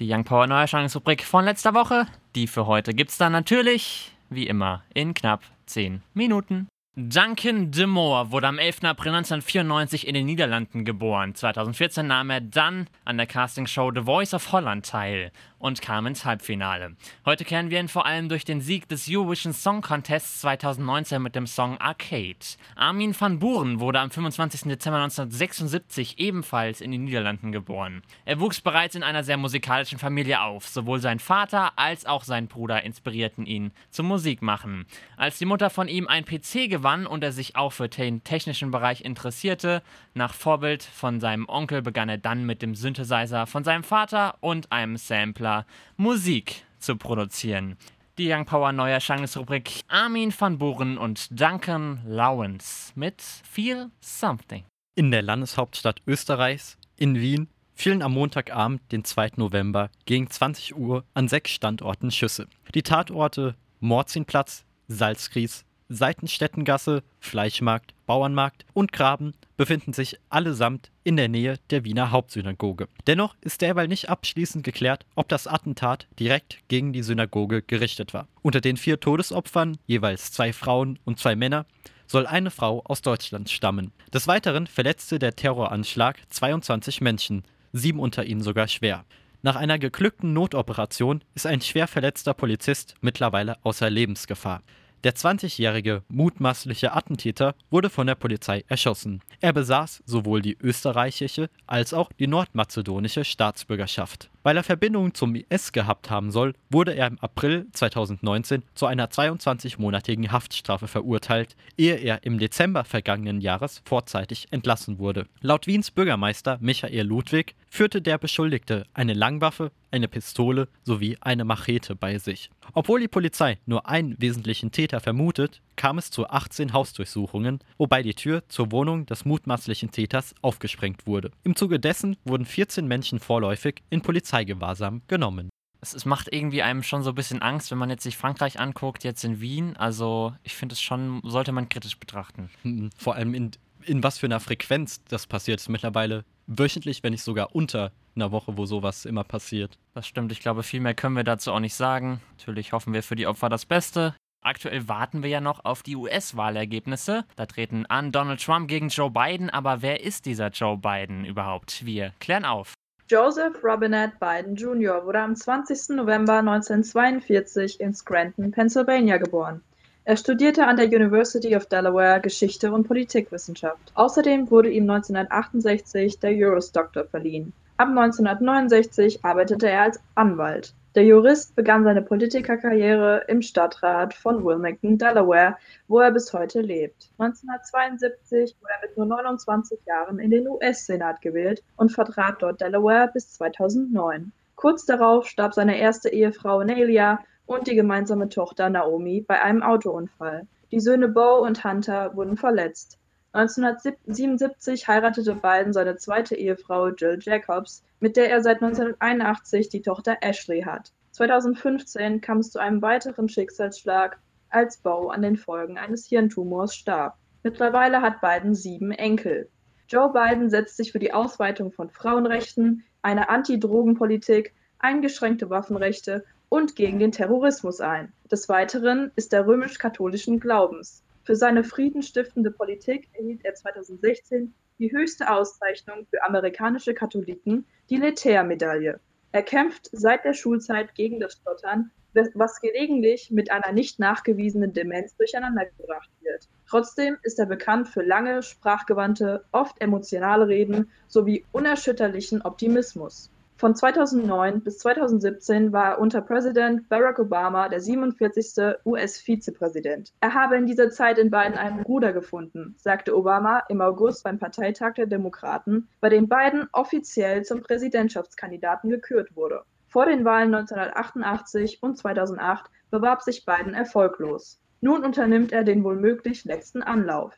Die 0.00 0.10
Young 0.10 0.24
Power 0.24 0.46
Neuerscheinungsrubrik 0.46 1.22
von 1.22 1.44
letzter 1.44 1.74
Woche. 1.74 2.06
Die 2.34 2.46
für 2.46 2.66
heute 2.66 2.94
gibt's 2.94 3.18
dann 3.18 3.32
natürlich, 3.32 4.12
wie 4.30 4.46
immer, 4.46 4.84
in 4.94 5.12
knapp 5.12 5.42
10 5.66 6.02
Minuten. 6.14 6.66
Duncan 7.00 7.70
de 7.70 7.86
Moore 7.86 8.32
wurde 8.32 8.48
am 8.48 8.58
11. 8.58 8.82
April 8.82 9.14
1994 9.14 10.04
in 10.08 10.14
den 10.14 10.26
Niederlanden 10.26 10.84
geboren. 10.84 11.32
2014 11.32 12.04
nahm 12.04 12.28
er 12.28 12.40
dann 12.40 12.88
an 13.04 13.18
der 13.18 13.28
Castingshow 13.28 13.92
The 13.94 14.02
Voice 14.02 14.34
of 14.34 14.50
Holland 14.50 14.84
teil 14.84 15.30
und 15.60 15.80
kam 15.80 16.06
ins 16.06 16.24
Halbfinale. 16.24 16.96
Heute 17.24 17.44
kennen 17.44 17.70
wir 17.70 17.78
ihn 17.78 17.86
vor 17.86 18.04
allem 18.04 18.28
durch 18.28 18.44
den 18.44 18.60
Sieg 18.60 18.88
des 18.88 19.06
Eurovision 19.08 19.52
Song 19.52 19.80
Contests 19.80 20.40
2019 20.40 21.22
mit 21.22 21.36
dem 21.36 21.46
Song 21.46 21.78
Arcade. 21.78 22.38
Armin 22.74 23.14
van 23.16 23.38
Buren 23.38 23.78
wurde 23.78 24.00
am 24.00 24.10
25. 24.10 24.62
Dezember 24.62 24.98
1976 24.98 26.18
ebenfalls 26.18 26.80
in 26.80 26.90
den 26.90 27.04
Niederlanden 27.04 27.52
geboren. 27.52 28.02
Er 28.24 28.40
wuchs 28.40 28.60
bereits 28.60 28.96
in 28.96 29.04
einer 29.04 29.22
sehr 29.22 29.36
musikalischen 29.36 30.00
Familie 30.00 30.40
auf. 30.40 30.66
Sowohl 30.66 30.98
sein 30.98 31.20
Vater 31.20 31.78
als 31.78 32.06
auch 32.06 32.24
sein 32.24 32.48
Bruder 32.48 32.82
inspirierten 32.82 33.46
ihn 33.46 33.70
zum 33.90 34.06
Musikmachen. 34.06 34.84
Als 35.16 35.38
die 35.38 35.44
Mutter 35.44 35.70
von 35.70 35.86
ihm 35.86 36.08
ein 36.08 36.24
PC 36.24 36.68
gewann 36.68 36.87
und 36.88 37.22
er 37.22 37.32
sich 37.32 37.56
auch 37.56 37.72
für 37.72 37.88
den 37.88 38.24
technischen 38.24 38.70
Bereich 38.70 39.02
interessierte, 39.02 39.82
nach 40.14 40.32
Vorbild 40.32 40.82
von 40.82 41.20
seinem 41.20 41.48
Onkel 41.48 41.82
begann 41.82 42.08
er 42.08 42.18
dann 42.18 42.44
mit 42.44 42.62
dem 42.62 42.74
Synthesizer 42.74 43.46
von 43.46 43.64
seinem 43.64 43.84
Vater 43.84 44.36
und 44.40 44.72
einem 44.72 44.96
Sampler 44.96 45.66
Musik 45.96 46.64
zu 46.78 46.96
produzieren. 46.96 47.76
Die 48.16 48.32
Young 48.32 48.46
Power 48.46 48.72
Neuerscheinungsrubrik 48.72 49.82
Armin 49.88 50.32
van 50.36 50.58
Buren 50.58 50.98
und 50.98 51.28
Duncan 51.30 52.00
Lawrence 52.06 52.92
mit 52.94 53.20
Feel 53.20 53.90
Something. 54.00 54.64
In 54.96 55.10
der 55.10 55.22
Landeshauptstadt 55.22 56.02
Österreichs, 56.06 56.78
in 56.96 57.14
Wien, 57.16 57.48
fielen 57.74 58.02
am 58.02 58.14
Montagabend, 58.14 58.80
den 58.90 59.04
2. 59.04 59.32
November, 59.36 59.90
gegen 60.06 60.28
20 60.28 60.74
Uhr 60.74 61.04
an 61.14 61.28
sechs 61.28 61.52
Standorten 61.52 62.10
Schüsse. 62.10 62.48
Die 62.74 62.82
Tatorte 62.82 63.54
Morzinplatz, 63.78 64.64
Salzgries, 64.88 65.64
Seitenstättengasse, 65.88 67.02
Fleischmarkt, 67.18 67.94
Bauernmarkt 68.06 68.66
und 68.74 68.92
Graben 68.92 69.34
befinden 69.56 69.92
sich 69.92 70.18
allesamt 70.28 70.90
in 71.02 71.16
der 71.16 71.28
Nähe 71.28 71.58
der 71.70 71.84
Wiener 71.84 72.10
Hauptsynagoge. 72.10 72.88
Dennoch 73.06 73.36
ist 73.40 73.62
derweil 73.62 73.88
nicht 73.88 74.08
abschließend 74.08 74.64
geklärt, 74.64 75.06
ob 75.14 75.28
das 75.28 75.46
Attentat 75.46 76.06
direkt 76.18 76.58
gegen 76.68 76.92
die 76.92 77.02
Synagoge 77.02 77.62
gerichtet 77.62 78.12
war. 78.12 78.28
Unter 78.42 78.60
den 78.60 78.76
vier 78.76 79.00
Todesopfern, 79.00 79.78
jeweils 79.86 80.30
zwei 80.30 80.52
Frauen 80.52 80.98
und 81.04 81.18
zwei 81.18 81.36
Männer, 81.36 81.66
soll 82.06 82.26
eine 82.26 82.50
Frau 82.50 82.82
aus 82.84 83.02
Deutschland 83.02 83.50
stammen. 83.50 83.92
Des 84.12 84.26
Weiteren 84.26 84.66
verletzte 84.66 85.18
der 85.18 85.36
Terroranschlag 85.36 86.18
22 86.30 87.00
Menschen, 87.00 87.44
sieben 87.72 88.00
unter 88.00 88.24
ihnen 88.24 88.42
sogar 88.42 88.68
schwer. 88.68 89.04
Nach 89.42 89.56
einer 89.56 89.78
geglückten 89.78 90.32
Notoperation 90.32 91.22
ist 91.34 91.46
ein 91.46 91.60
schwer 91.60 91.86
verletzter 91.86 92.34
Polizist 92.34 92.94
mittlerweile 93.00 93.56
außer 93.62 93.88
Lebensgefahr. 93.88 94.62
Der 95.04 95.14
20-jährige 95.14 96.02
mutmaßliche 96.08 96.92
Attentäter 96.92 97.54
wurde 97.70 97.88
von 97.88 98.08
der 98.08 98.16
Polizei 98.16 98.64
erschossen. 98.66 99.22
Er 99.40 99.52
besaß 99.52 100.02
sowohl 100.06 100.42
die 100.42 100.58
österreichische 100.60 101.50
als 101.68 101.94
auch 101.94 102.10
die 102.18 102.26
nordmazedonische 102.26 103.24
Staatsbürgerschaft. 103.24 104.28
Weil 104.48 104.56
er 104.56 104.64
Verbindungen 104.64 105.12
zum 105.12 105.34
IS 105.34 105.72
gehabt 105.72 106.08
haben 106.08 106.30
soll, 106.30 106.54
wurde 106.70 106.94
er 106.94 107.06
im 107.08 107.18
April 107.18 107.66
2019 107.70 108.62
zu 108.74 108.86
einer 108.86 109.08
22-monatigen 109.08 110.30
Haftstrafe 110.30 110.88
verurteilt, 110.88 111.54
ehe 111.76 111.96
er 111.96 112.24
im 112.24 112.38
Dezember 112.38 112.84
vergangenen 112.84 113.42
Jahres 113.42 113.82
vorzeitig 113.84 114.46
entlassen 114.50 114.98
wurde. 114.98 115.26
Laut 115.42 115.66
Wiens 115.66 115.90
Bürgermeister 115.90 116.56
Michael 116.62 117.06
Ludwig 117.06 117.56
führte 117.68 118.00
der 118.00 118.16
Beschuldigte 118.16 118.86
eine 118.94 119.12
Langwaffe, 119.12 119.70
eine 119.90 120.08
Pistole 120.08 120.68
sowie 120.82 121.18
eine 121.20 121.44
Machete 121.44 121.94
bei 121.94 122.16
sich. 122.16 122.48
Obwohl 122.72 123.00
die 123.00 123.08
Polizei 123.08 123.58
nur 123.66 123.86
einen 123.86 124.18
wesentlichen 124.18 124.72
Täter 124.72 125.00
vermutet, 125.00 125.60
kam 125.78 125.96
es 125.96 126.10
zu 126.10 126.28
18 126.28 126.74
Hausdurchsuchungen, 126.74 127.60
wobei 127.78 128.02
die 128.02 128.12
Tür 128.12 128.42
zur 128.48 128.70
Wohnung 128.72 129.06
des 129.06 129.24
mutmaßlichen 129.24 129.90
Täters 129.90 130.34
aufgesprengt 130.42 131.06
wurde. 131.06 131.30
Im 131.44 131.56
Zuge 131.56 131.80
dessen 131.80 132.16
wurden 132.24 132.44
14 132.44 132.86
Menschen 132.86 133.20
vorläufig 133.20 133.76
in 133.88 134.02
Polizeigewahrsam 134.02 135.02
genommen. 135.06 135.48
Es, 135.80 135.94
es, 135.94 136.04
macht 136.04 136.32
irgendwie 136.32 136.62
einem 136.62 136.82
schon 136.82 137.04
so 137.04 137.10
ein 137.10 137.14
bisschen 137.14 137.40
Angst, 137.40 137.70
wenn 137.70 137.78
man 137.78 137.88
jetzt 137.88 138.02
sich 138.02 138.16
Frankreich 138.16 138.58
anguckt, 138.58 139.04
jetzt 139.04 139.22
in 139.22 139.40
Wien. 139.40 139.76
Also 139.76 140.34
ich 140.42 140.56
finde 140.56 140.72
es 140.72 140.80
schon, 140.80 141.20
sollte 141.22 141.52
man 141.52 141.68
kritisch 141.68 141.98
betrachten. 141.98 142.50
Hm, 142.62 142.90
vor 142.98 143.14
allem 143.14 143.32
in, 143.32 143.52
in 143.84 144.02
was 144.02 144.18
für 144.18 144.26
einer 144.26 144.40
Frequenz 144.40 145.00
das 145.04 145.28
passiert. 145.28 145.60
ist 145.60 145.68
mittlerweile 145.68 146.24
wöchentlich, 146.48 147.04
wenn 147.04 147.12
nicht 147.12 147.22
sogar 147.22 147.54
unter 147.54 147.92
einer 148.16 148.32
Woche, 148.32 148.56
wo 148.56 148.66
sowas 148.66 149.04
immer 149.04 149.22
passiert. 149.22 149.78
Das 149.94 150.08
stimmt. 150.08 150.32
Ich 150.32 150.40
glaube, 150.40 150.64
viel 150.64 150.80
mehr 150.80 150.94
können 150.94 151.14
wir 151.14 151.22
dazu 151.22 151.52
auch 151.52 151.60
nicht 151.60 151.74
sagen. 151.74 152.20
Natürlich 152.38 152.72
hoffen 152.72 152.92
wir 152.92 153.04
für 153.04 153.14
die 153.14 153.28
Opfer 153.28 153.48
das 153.48 153.64
Beste. 153.64 154.16
Aktuell 154.48 154.88
warten 154.88 155.22
wir 155.22 155.28
ja 155.28 155.42
noch 155.42 155.66
auf 155.66 155.82
die 155.82 155.94
US-Wahlergebnisse. 155.94 157.26
Da 157.36 157.44
treten 157.44 157.84
an 157.84 158.12
Donald 158.12 158.42
Trump 158.42 158.66
gegen 158.66 158.88
Joe 158.88 159.10
Biden, 159.10 159.50
aber 159.50 159.82
wer 159.82 160.02
ist 160.02 160.24
dieser 160.24 160.48
Joe 160.48 160.78
Biden 160.78 161.26
überhaupt? 161.26 161.84
Wir 161.84 162.14
klären 162.18 162.46
auf. 162.46 162.72
Joseph 163.10 163.62
Robinette 163.62 164.14
Biden 164.18 164.56
Jr. 164.56 165.04
wurde 165.04 165.20
am 165.20 165.36
20. 165.36 165.96
November 165.96 166.38
1942 166.38 167.78
in 167.78 167.92
Scranton, 167.92 168.50
Pennsylvania 168.50 169.18
geboren. 169.18 169.60
Er 170.04 170.16
studierte 170.16 170.66
an 170.66 170.78
der 170.78 170.86
University 170.86 171.54
of 171.54 171.66
Delaware 171.66 172.22
Geschichte 172.22 172.72
und 172.72 172.88
Politikwissenschaft. 172.88 173.92
Außerdem 173.96 174.50
wurde 174.50 174.70
ihm 174.70 174.88
1968 174.88 176.20
der 176.20 176.32
Juris 176.32 176.72
Doctor 176.72 177.04
verliehen. 177.04 177.52
Ab 177.76 177.88
1969 177.88 179.22
arbeitete 179.26 179.68
er 179.68 179.82
als 179.82 180.00
Anwalt. 180.14 180.72
Der 180.94 181.04
Jurist 181.04 181.54
begann 181.54 181.84
seine 181.84 182.00
Politikerkarriere 182.00 183.24
im 183.28 183.42
Stadtrat 183.42 184.14
von 184.14 184.42
Wilmington, 184.42 184.96
Delaware, 184.96 185.56
wo 185.86 186.00
er 186.00 186.10
bis 186.10 186.32
heute 186.32 186.62
lebt. 186.62 187.10
1972 187.18 188.56
wurde 188.58 188.72
er 188.72 188.88
mit 188.88 188.96
nur 188.96 189.04
29 189.04 189.80
Jahren 189.86 190.18
in 190.18 190.30
den 190.30 190.48
US-Senat 190.48 191.20
gewählt 191.20 191.62
und 191.76 191.92
vertrat 191.92 192.36
dort 192.40 192.62
Delaware 192.62 193.10
bis 193.12 193.34
2009. 193.34 194.32
Kurz 194.56 194.86
darauf 194.86 195.26
starb 195.26 195.52
seine 195.52 195.78
erste 195.78 196.08
Ehefrau 196.08 196.64
Nelia 196.64 197.20
und 197.44 197.66
die 197.66 197.74
gemeinsame 197.74 198.30
Tochter 198.30 198.70
Naomi 198.70 199.20
bei 199.20 199.42
einem 199.42 199.62
Autounfall. 199.62 200.46
Die 200.70 200.80
Söhne 200.80 201.08
Bo 201.08 201.44
und 201.44 201.64
Hunter 201.64 202.16
wurden 202.16 202.38
verletzt. 202.38 202.98
1977 203.38 204.88
heiratete 204.88 205.36
Biden 205.36 205.72
seine 205.72 205.96
zweite 205.96 206.34
Ehefrau 206.34 206.88
Jill 206.88 207.20
Jacobs, 207.20 207.84
mit 208.00 208.16
der 208.16 208.30
er 208.30 208.42
seit 208.42 208.62
1981 208.62 209.68
die 209.68 209.82
Tochter 209.82 210.16
Ashley 210.22 210.62
hat. 210.62 210.92
2015 211.12 212.20
kam 212.20 212.38
es 212.38 212.50
zu 212.50 212.58
einem 212.58 212.82
weiteren 212.82 213.28
Schicksalsschlag, 213.28 214.18
als 214.50 214.78
Bo 214.78 215.10
an 215.10 215.22
den 215.22 215.36
Folgen 215.36 215.78
eines 215.78 216.06
Hirntumors 216.06 216.74
starb. 216.74 217.16
Mittlerweile 217.44 218.02
hat 218.02 218.20
Biden 218.20 218.56
sieben 218.56 218.90
Enkel. 218.90 219.48
Joe 219.88 220.12
Biden 220.12 220.50
setzt 220.50 220.76
sich 220.76 220.90
für 220.90 220.98
die 220.98 221.12
Ausweitung 221.12 221.70
von 221.70 221.90
Frauenrechten, 221.90 222.82
eine 223.02 223.28
Anti-Drogen-Politik, 223.28 224.52
eingeschränkte 224.80 225.48
Waffenrechte 225.48 226.24
und 226.48 226.74
gegen 226.74 226.98
den 226.98 227.12
Terrorismus 227.12 227.80
ein. 227.80 228.12
Des 228.30 228.48
Weiteren 228.48 229.12
ist 229.14 229.32
er 229.32 229.46
römisch-katholischen 229.46 230.40
Glaubens. 230.40 231.04
Für 231.28 231.36
seine 231.36 231.62
friedenstiftende 231.62 232.50
Politik 232.50 233.10
erhielt 233.12 233.44
er 233.44 233.52
2016 233.52 234.54
die 234.78 234.90
höchste 234.90 235.30
Auszeichnung 235.30 236.06
für 236.08 236.22
amerikanische 236.22 236.94
Katholiken, 236.94 237.66
die 237.90 237.98
Letair-Medaille. 237.98 238.98
Er 239.32 239.42
kämpft 239.42 239.90
seit 239.92 240.24
der 240.24 240.32
Schulzeit 240.32 240.94
gegen 240.94 241.20
das 241.20 241.34
Stottern, 241.34 241.90
was 242.32 242.62
gelegentlich 242.62 243.30
mit 243.30 243.50
einer 243.50 243.72
nicht 243.72 243.98
nachgewiesenen 243.98 244.72
Demenz 244.72 245.14
durcheinandergebracht 245.18 246.08
wird. 246.22 246.48
Trotzdem 246.66 247.18
ist 247.22 247.38
er 247.38 247.44
bekannt 247.44 247.88
für 247.88 248.00
lange, 248.00 248.42
sprachgewandte, 248.42 249.44
oft 249.52 249.78
emotionale 249.82 250.48
Reden 250.48 250.90
sowie 251.08 251.44
unerschütterlichen 251.52 252.40
Optimismus. 252.40 253.30
Von 253.58 253.74
2009 253.74 254.60
bis 254.60 254.78
2017 254.78 255.72
war 255.72 255.86
er 255.86 255.98
unter 255.98 256.20
Präsident 256.20 256.88
Barack 256.88 257.18
Obama 257.18 257.68
der 257.68 257.80
47. 257.80 258.76
US-Vizepräsident. 258.86 260.12
Er 260.20 260.32
habe 260.34 260.56
in 260.56 260.66
dieser 260.66 260.90
Zeit 260.90 261.18
in 261.18 261.32
Biden 261.32 261.58
einen 261.58 261.82
Bruder 261.82 262.12
gefunden, 262.12 262.76
sagte 262.78 263.16
Obama 263.16 263.64
im 263.68 263.80
August 263.80 264.22
beim 264.22 264.38
Parteitag 264.38 264.94
der 264.94 265.06
Demokraten, 265.06 265.88
bei 266.00 266.08
dem 266.08 266.28
Biden 266.28 266.68
offiziell 266.70 267.44
zum 267.44 267.60
Präsidentschaftskandidaten 267.60 268.90
gekürt 268.90 269.34
wurde. 269.34 269.64
Vor 269.88 270.06
den 270.06 270.24
Wahlen 270.24 270.54
1988 270.54 271.82
und 271.82 271.98
2008 271.98 272.70
bewarb 272.92 273.22
sich 273.22 273.44
Biden 273.44 273.74
erfolglos. 273.74 274.60
Nun 274.80 275.04
unternimmt 275.04 275.50
er 275.50 275.64
den 275.64 275.82
wohl 275.82 275.96
möglich 275.96 276.44
letzten 276.44 276.84
Anlauf. 276.84 277.34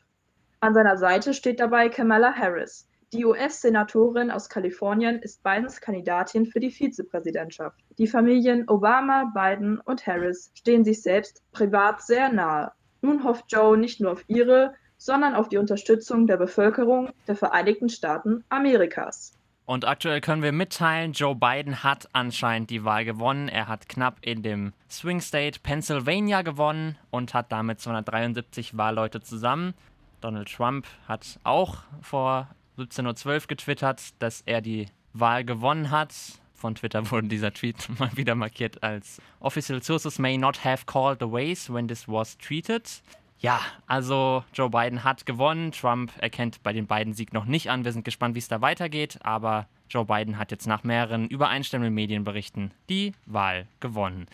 An 0.59 0.75
seiner 0.75 0.97
Seite 0.97 1.33
steht 1.33 1.59
dabei 1.59 1.89
Kamala 1.89 2.31
Harris, 2.35 2.87
die 3.13 3.25
US-Senatorin 3.25 4.31
aus 4.31 4.47
Kalifornien 4.47 5.19
ist 5.19 5.43
Bidens 5.43 5.81
Kandidatin 5.81 6.45
für 6.45 6.59
die 6.59 6.71
Vizepräsidentschaft. 6.71 7.77
Die 7.97 8.07
Familien 8.07 8.67
Obama, 8.69 9.31
Biden 9.33 9.79
und 9.81 10.07
Harris 10.07 10.51
stehen 10.53 10.85
sich 10.85 11.01
selbst 11.01 11.43
privat 11.51 12.01
sehr 12.01 12.31
nahe. 12.31 12.71
Nun 13.01 13.23
hofft 13.23 13.45
Joe 13.49 13.77
nicht 13.77 13.99
nur 13.99 14.13
auf 14.13 14.23
ihre, 14.27 14.75
sondern 14.97 15.35
auf 15.35 15.49
die 15.49 15.57
Unterstützung 15.57 16.27
der 16.27 16.37
Bevölkerung 16.37 17.09
der 17.27 17.35
Vereinigten 17.35 17.89
Staaten 17.89 18.43
Amerikas. 18.49 19.33
Und 19.65 19.85
aktuell 19.85 20.21
können 20.21 20.43
wir 20.43 20.51
mitteilen, 20.51 21.13
Joe 21.13 21.35
Biden 21.35 21.83
hat 21.83 22.09
anscheinend 22.13 22.69
die 22.69 22.83
Wahl 22.83 23.05
gewonnen. 23.05 23.47
Er 23.47 23.67
hat 23.67 23.89
knapp 23.89 24.17
in 24.21 24.41
dem 24.41 24.73
Swing 24.89 25.21
State 25.21 25.59
Pennsylvania 25.61 26.41
gewonnen 26.41 26.97
und 27.09 27.33
hat 27.33 27.51
damit 27.51 27.79
273 27.79 28.77
Wahlleute 28.77 29.21
zusammen. 29.21 29.73
Donald 30.19 30.53
Trump 30.53 30.85
hat 31.07 31.39
auch 31.43 31.77
vor 32.01 32.49
17.12 32.81 33.33
Uhr 33.33 33.47
getwittert, 33.47 34.01
dass 34.19 34.41
er 34.41 34.61
die 34.61 34.87
Wahl 35.13 35.43
gewonnen 35.43 35.91
hat. 35.91 36.13
Von 36.53 36.75
Twitter 36.75 37.09
wurde 37.11 37.27
dieser 37.27 37.53
Tweet 37.53 37.87
mal 37.99 38.15
wieder 38.15 38.35
markiert 38.35 38.83
als 38.83 39.21
Official 39.39 39.81
Sources 39.81 40.19
may 40.19 40.37
not 40.37 40.63
have 40.63 40.85
called 40.85 41.19
the 41.19 41.31
ways 41.31 41.71
when 41.71 41.87
this 41.87 42.07
was 42.07 42.37
treated. 42.37 43.01
Ja, 43.39 43.59
also 43.87 44.43
Joe 44.53 44.69
Biden 44.69 45.03
hat 45.03 45.25
gewonnen. 45.25 45.71
Trump 45.71 46.11
erkennt 46.19 46.61
bei 46.61 46.73
den 46.73 46.85
beiden 46.85 47.13
Sieg 47.13 47.33
noch 47.33 47.45
nicht 47.45 47.71
an. 47.71 47.83
Wir 47.83 47.91
sind 47.91 48.05
gespannt, 48.05 48.35
wie 48.35 48.39
es 48.39 48.47
da 48.47 48.61
weitergeht. 48.61 49.17
Aber 49.23 49.67
Joe 49.89 50.05
Biden 50.05 50.37
hat 50.37 50.51
jetzt 50.51 50.67
nach 50.67 50.83
mehreren 50.83 51.27
übereinstimmenden 51.27 51.93
Medienberichten 51.93 52.71
die 52.87 53.13
Wahl 53.25 53.67
gewonnen. 53.79 54.27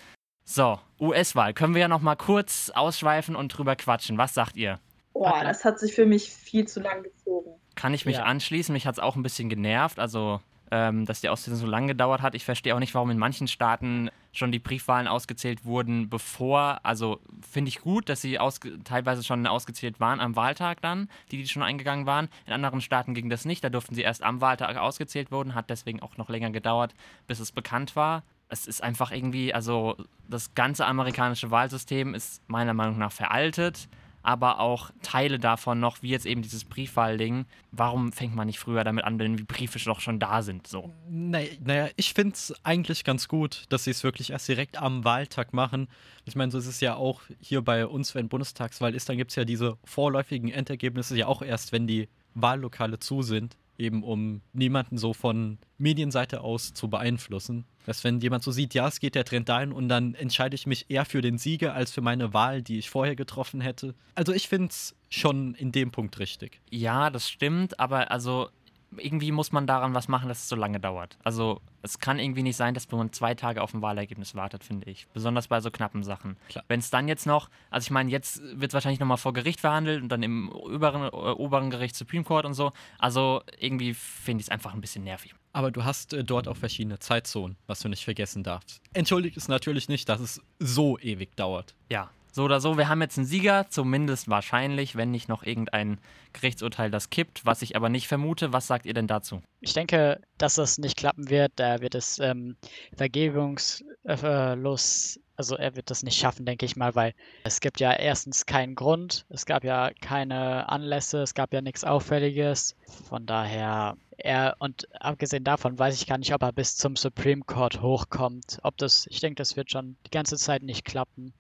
So, 0.43 0.79
US-Wahl. 0.99 1.53
Können 1.53 1.73
wir 1.73 1.81
ja 1.81 1.87
noch 1.87 2.01
mal 2.01 2.15
kurz 2.15 2.69
ausschweifen 2.73 3.35
und 3.35 3.49
drüber 3.49 3.77
quatschen. 3.77 4.17
Was 4.17 4.33
sagt 4.33 4.57
ihr? 4.57 4.79
Boah, 5.13 5.41
das 5.43 5.65
hat 5.65 5.79
sich 5.79 5.93
für 5.95 6.05
mich 6.05 6.29
viel 6.29 6.67
zu 6.67 6.79
lang 6.79 7.03
gezogen. 7.03 7.51
Kann 7.77 7.93
ich 7.93 8.05
mich 8.05 8.17
ja. 8.17 8.24
anschließen. 8.24 8.74
Mich 8.74 8.88
hat 8.88 8.96
es 8.96 9.00
auch 9.00 9.15
ein 9.15 9.24
bisschen 9.24 9.50
genervt. 9.50 10.00
Also, 10.00 10.41
ähm, 10.72 11.05
dass 11.05 11.22
die 11.22 11.29
Auszählung 11.29 11.60
so 11.60 11.67
lange 11.67 11.88
gedauert 11.88 12.22
hat. 12.22 12.36
Ich 12.36 12.43
verstehe 12.43 12.75
auch 12.75 12.79
nicht, 12.79 12.93
warum 12.96 13.12
in 13.12 13.19
manchen 13.19 13.48
Staaten 13.48 14.10
schon 14.34 14.51
die 14.51 14.60
Briefwahlen 14.60 15.07
ausgezählt 15.07 15.63
wurden, 15.63 16.10
bevor. 16.10 16.79
Also, 16.84 17.22
finde 17.50 17.69
ich 17.69 17.79
gut, 17.79 18.10
dass 18.10 18.19
sie 18.19 18.39
teilweise 18.84 19.24
schon 19.24 19.46
ausgezählt 19.46 20.00
waren 20.00 20.19
am 20.19 20.36
Wahltag 20.36 20.81
dann, 20.81 21.07
die, 21.31 21.38
die 21.38 21.48
schon 21.48 21.63
eingegangen 21.63 22.07
waren. 22.07 22.29
In 22.48 22.53
anderen 22.53 22.81
Staaten 22.81 23.13
ging 23.13 23.29
das 23.29 23.46
nicht. 23.46 23.63
Da 23.63 23.69
durften 23.69 23.93
sie 23.93 24.01
erst 24.01 24.24
am 24.24 24.41
Wahltag 24.41 24.75
ausgezählt 24.75 25.31
wurden. 25.31 25.53
Hat 25.53 25.69
deswegen 25.69 26.01
auch 26.01 26.17
noch 26.17 26.29
länger 26.29 26.50
gedauert, 26.50 26.96
bis 27.27 27.39
es 27.39 27.51
bekannt 27.51 27.96
war 27.96 28.24
es 28.50 28.65
ist 28.65 28.81
einfach 28.81 29.12
irgendwie, 29.12 29.53
also 29.53 29.98
das 30.29 30.53
ganze 30.55 30.86
amerikanische 30.86 31.51
Wahlsystem 31.51 32.13
ist 32.13 32.41
meiner 32.48 32.74
Meinung 32.74 32.98
nach 32.98 33.12
veraltet 33.12 33.89
aber 34.27 34.60
auch 34.60 34.91
Teile 35.01 35.39
davon 35.39 35.79
noch, 35.79 36.01
wie 36.01 36.10
jetzt 36.10 36.25
eben 36.25 36.41
dieses 36.41 36.65
Briefwahlding. 36.65 37.46
Warum 37.72 38.12
fängt 38.12 38.36
man 38.36 38.48
nicht 38.48 38.60
früher 38.60 38.84
damit 38.84 39.05
an, 39.05 39.17
wenn 39.19 39.38
die 39.38 39.43
Briefe 39.43 39.79
doch 39.79 40.01
schon 40.01 40.19
da 40.19 40.41
sind? 40.41 40.67
So. 40.67 40.93
Naja, 41.10 41.88
ich 41.96 42.13
finde 42.13 42.34
es 42.34 42.53
eigentlich 42.63 43.05
ganz 43.05 43.29
gut, 43.29 43.63
dass 43.69 43.86
sie 43.86 43.91
es 43.91 44.03
wirklich 44.03 44.31
erst 44.31 44.50
direkt 44.50 44.81
am 44.81 45.05
Wahltag 45.05 45.53
machen. 45.53 45.88
Ich 46.25 46.36
meine, 46.36 46.51
so 46.51 46.57
ist 46.57 46.67
es 46.67 46.81
ja 46.81 46.96
auch 46.96 47.22
hier 47.39 47.62
bei 47.62 47.88
uns, 47.88 48.15
wenn 48.15 48.27
Bundestagswahl 48.27 48.93
ist, 48.96 49.07
dann 49.07 49.15
gibt 49.15 49.31
es 49.31 49.38
ja 49.38 49.46
diese 49.46 49.77
vorläufigen 49.86 50.51
Endergebnisse 50.51 51.15
ja 51.15 51.27
auch 51.27 51.41
erst, 51.41 51.72
wenn 51.72 51.88
die 51.88 52.10
Wahllokale 52.34 53.00
zu 53.00 53.22
sind. 53.22 53.55
Eben 53.77 54.03
um 54.03 54.41
niemanden 54.53 54.98
so 54.98 55.13
von 55.13 55.57
Medienseite 55.77 56.41
aus 56.41 56.74
zu 56.74 56.89
beeinflussen. 56.89 57.65
Dass 57.86 58.03
wenn 58.03 58.19
jemand 58.19 58.43
so 58.43 58.51
sieht, 58.51 58.74
ja, 58.74 58.88
es 58.88 59.00
geht 59.00 59.15
der 59.15 59.24
Trend 59.24 59.48
dahin 59.48 59.72
und 59.72 59.88
dann 59.88 60.13
entscheide 60.15 60.55
ich 60.55 60.67
mich 60.67 60.89
eher 60.89 61.05
für 61.05 61.22
den 61.22 61.38
Sieger 61.38 61.74
als 61.74 61.91
für 61.91 62.01
meine 62.01 62.34
Wahl, 62.34 62.62
die 62.62 62.79
ich 62.79 62.89
vorher 62.89 63.15
getroffen 63.15 63.62
hätte. 63.62 63.96
Also 64.15 64.34
ich 64.34 64.48
finde 64.48 64.69
es 64.69 64.96
schon 65.10 65.53
in 65.55 65.72
dem 65.72 65.91
Punkt 65.91 66.19
richtig. 66.19 66.60
Ja, 66.69 67.10
das 67.10 67.29
stimmt, 67.29 67.79
aber 67.79 68.12
also 68.12 68.50
irgendwie 68.96 69.32
muss 69.32 69.51
man 69.51 69.67
daran 69.67 69.94
was 69.94 70.08
machen, 70.08 70.29
dass 70.29 70.39
es 70.39 70.50
so 70.50 70.56
lange 70.56 70.79
dauert. 70.79 71.17
Also 71.24 71.62
es 71.82 72.00
kann 72.00 72.20
irgendwie 72.20 72.44
nicht 72.44 72.56
sein, 72.56 72.74
dass 72.74 72.89
man 72.91 73.12
zwei 73.12 73.36
Tage 73.36 73.62
auf 73.62 73.74
ein 73.74 73.82
Wahlergebnis 73.82 74.36
wartet, 74.36 74.63
finde 74.63 74.89
ich. 74.89 75.08
Besonders 75.13 75.48
bei 75.48 75.60
so 75.62 75.72
knappen 75.72 76.03
Sachen. 76.03 76.38
Wenn 76.67 76.79
es 76.79 76.89
dann 76.89 77.08
jetzt 77.08 77.25
noch, 77.25 77.50
also 77.70 77.86
ich 77.86 77.91
meine, 77.91 78.10
jetzt 78.10 78.41
wird 78.41 78.72
es 78.72 78.74
wahrscheinlich 78.74 79.00
nochmal 79.00 79.17
vor 79.17 79.34
Gericht 79.34 79.60
verhandelt 79.60 80.01
und 80.01 80.10
dann 80.10 80.24
im 80.24 80.50
oberen, 80.50 81.03
äh, 81.03 81.08
oberen 81.08 81.70
Gericht 81.70 81.96
Supreme 81.96 82.24
Court 82.24 82.46
und 82.46 82.53
so. 82.53 82.72
Also 83.00 83.41
irgendwie 83.60 83.94
finde 83.94 84.41
ich 84.41 84.48
es 84.48 84.51
einfach 84.51 84.74
ein 84.74 84.82
bisschen 84.82 85.03
nervig. 85.03 85.34
Aber 85.53 85.72
du 85.72 85.84
hast 85.84 86.13
äh, 86.13 86.24
dort 86.24 86.48
auch 86.48 86.58
verschiedene 86.58 87.00
Zeitzonen, 87.00 87.58
was 87.67 87.79
du 87.79 87.89
nicht 87.89 88.03
vergessen 88.03 88.44
darfst. 88.44 88.82
Entschuldigt 88.94 89.38
es 89.38 89.48
natürlich 89.48 89.89
nicht, 89.89 90.08
dass 90.10 90.20
es 90.20 90.41
so 90.60 90.98
ewig 91.00 91.36
dauert. 91.36 91.75
Ja, 91.89 92.10
so 92.38 92.44
oder 92.44 92.62
so, 92.62 92.77
wir 92.77 92.88
haben 92.88 93.01
jetzt 93.01 93.17
einen 93.17 93.25
Sieger, 93.25 93.65
zumindest 93.70 94.29
wahrscheinlich, 94.29 94.96
wenn 94.96 95.12
nicht 95.12 95.27
noch 95.27 95.44
irgendein 95.44 96.00
Gerichtsurteil 96.34 96.91
das 96.91 97.10
kippt, 97.10 97.46
was 97.46 97.63
ich 97.63 97.75
aber 97.75 97.89
nicht 97.89 98.08
vermute. 98.08 98.53
Was 98.53 98.67
sagt 98.67 98.86
ihr 98.86 98.94
denn 98.94 99.08
dazu? 99.08 99.41
Ich 99.60 99.74
denke, 99.74 100.22
dass 100.38 100.53
das 100.53 100.77
nicht 100.77 100.98
klappen 100.98 101.29
wird. 101.29 101.51
Da 101.56 101.82
wird 101.82 101.96
es 101.96 102.20
ähm, 102.20 102.56
vergebungslos, 102.96 105.20
also 105.36 105.56
er 105.56 105.75
wird 105.75 105.89
das 105.89 106.03
nicht 106.03 106.17
schaffen, 106.17 106.46
denke 106.46 106.67
ich 106.67 106.75
mal, 106.75 106.94
weil 106.96 107.15
es 107.44 107.60
gibt 107.60 107.79
ja 107.79 107.91
erstens 107.91 108.46
keinen 108.46 108.75
Grund, 108.75 109.25
es 109.29 109.48
gab 109.48 109.63
ja 109.63 109.89
keine 110.00 110.70
Anlässe, 110.70 111.24
es 111.24 111.34
gab 111.34 111.53
ja 111.53 111.62
nichts 111.62 111.84
Auffälliges. 111.84 112.75
Von 113.10 113.25
daher 113.25 113.98
er, 114.17 114.56
und 114.60 114.88
abgesehen 115.01 115.44
davon 115.44 115.77
weiß 115.77 115.96
ich 115.96 116.08
gar 116.08 116.17
nicht, 116.20 116.34
ob 116.34 116.44
er 116.44 116.51
bis 116.51 116.75
zum 116.75 116.96
Supreme 116.96 117.41
Court 117.41 117.82
hochkommt. 117.82 118.60
Ob 118.62 118.77
das, 118.77 119.08
ich 119.10 119.22
denke, 119.22 119.36
das 119.36 119.56
wird 119.56 119.72
schon 119.72 119.96
die 120.06 120.12
ganze 120.12 120.38
Zeit 120.38 120.63
nicht 120.63 120.86
klappen. 120.86 121.34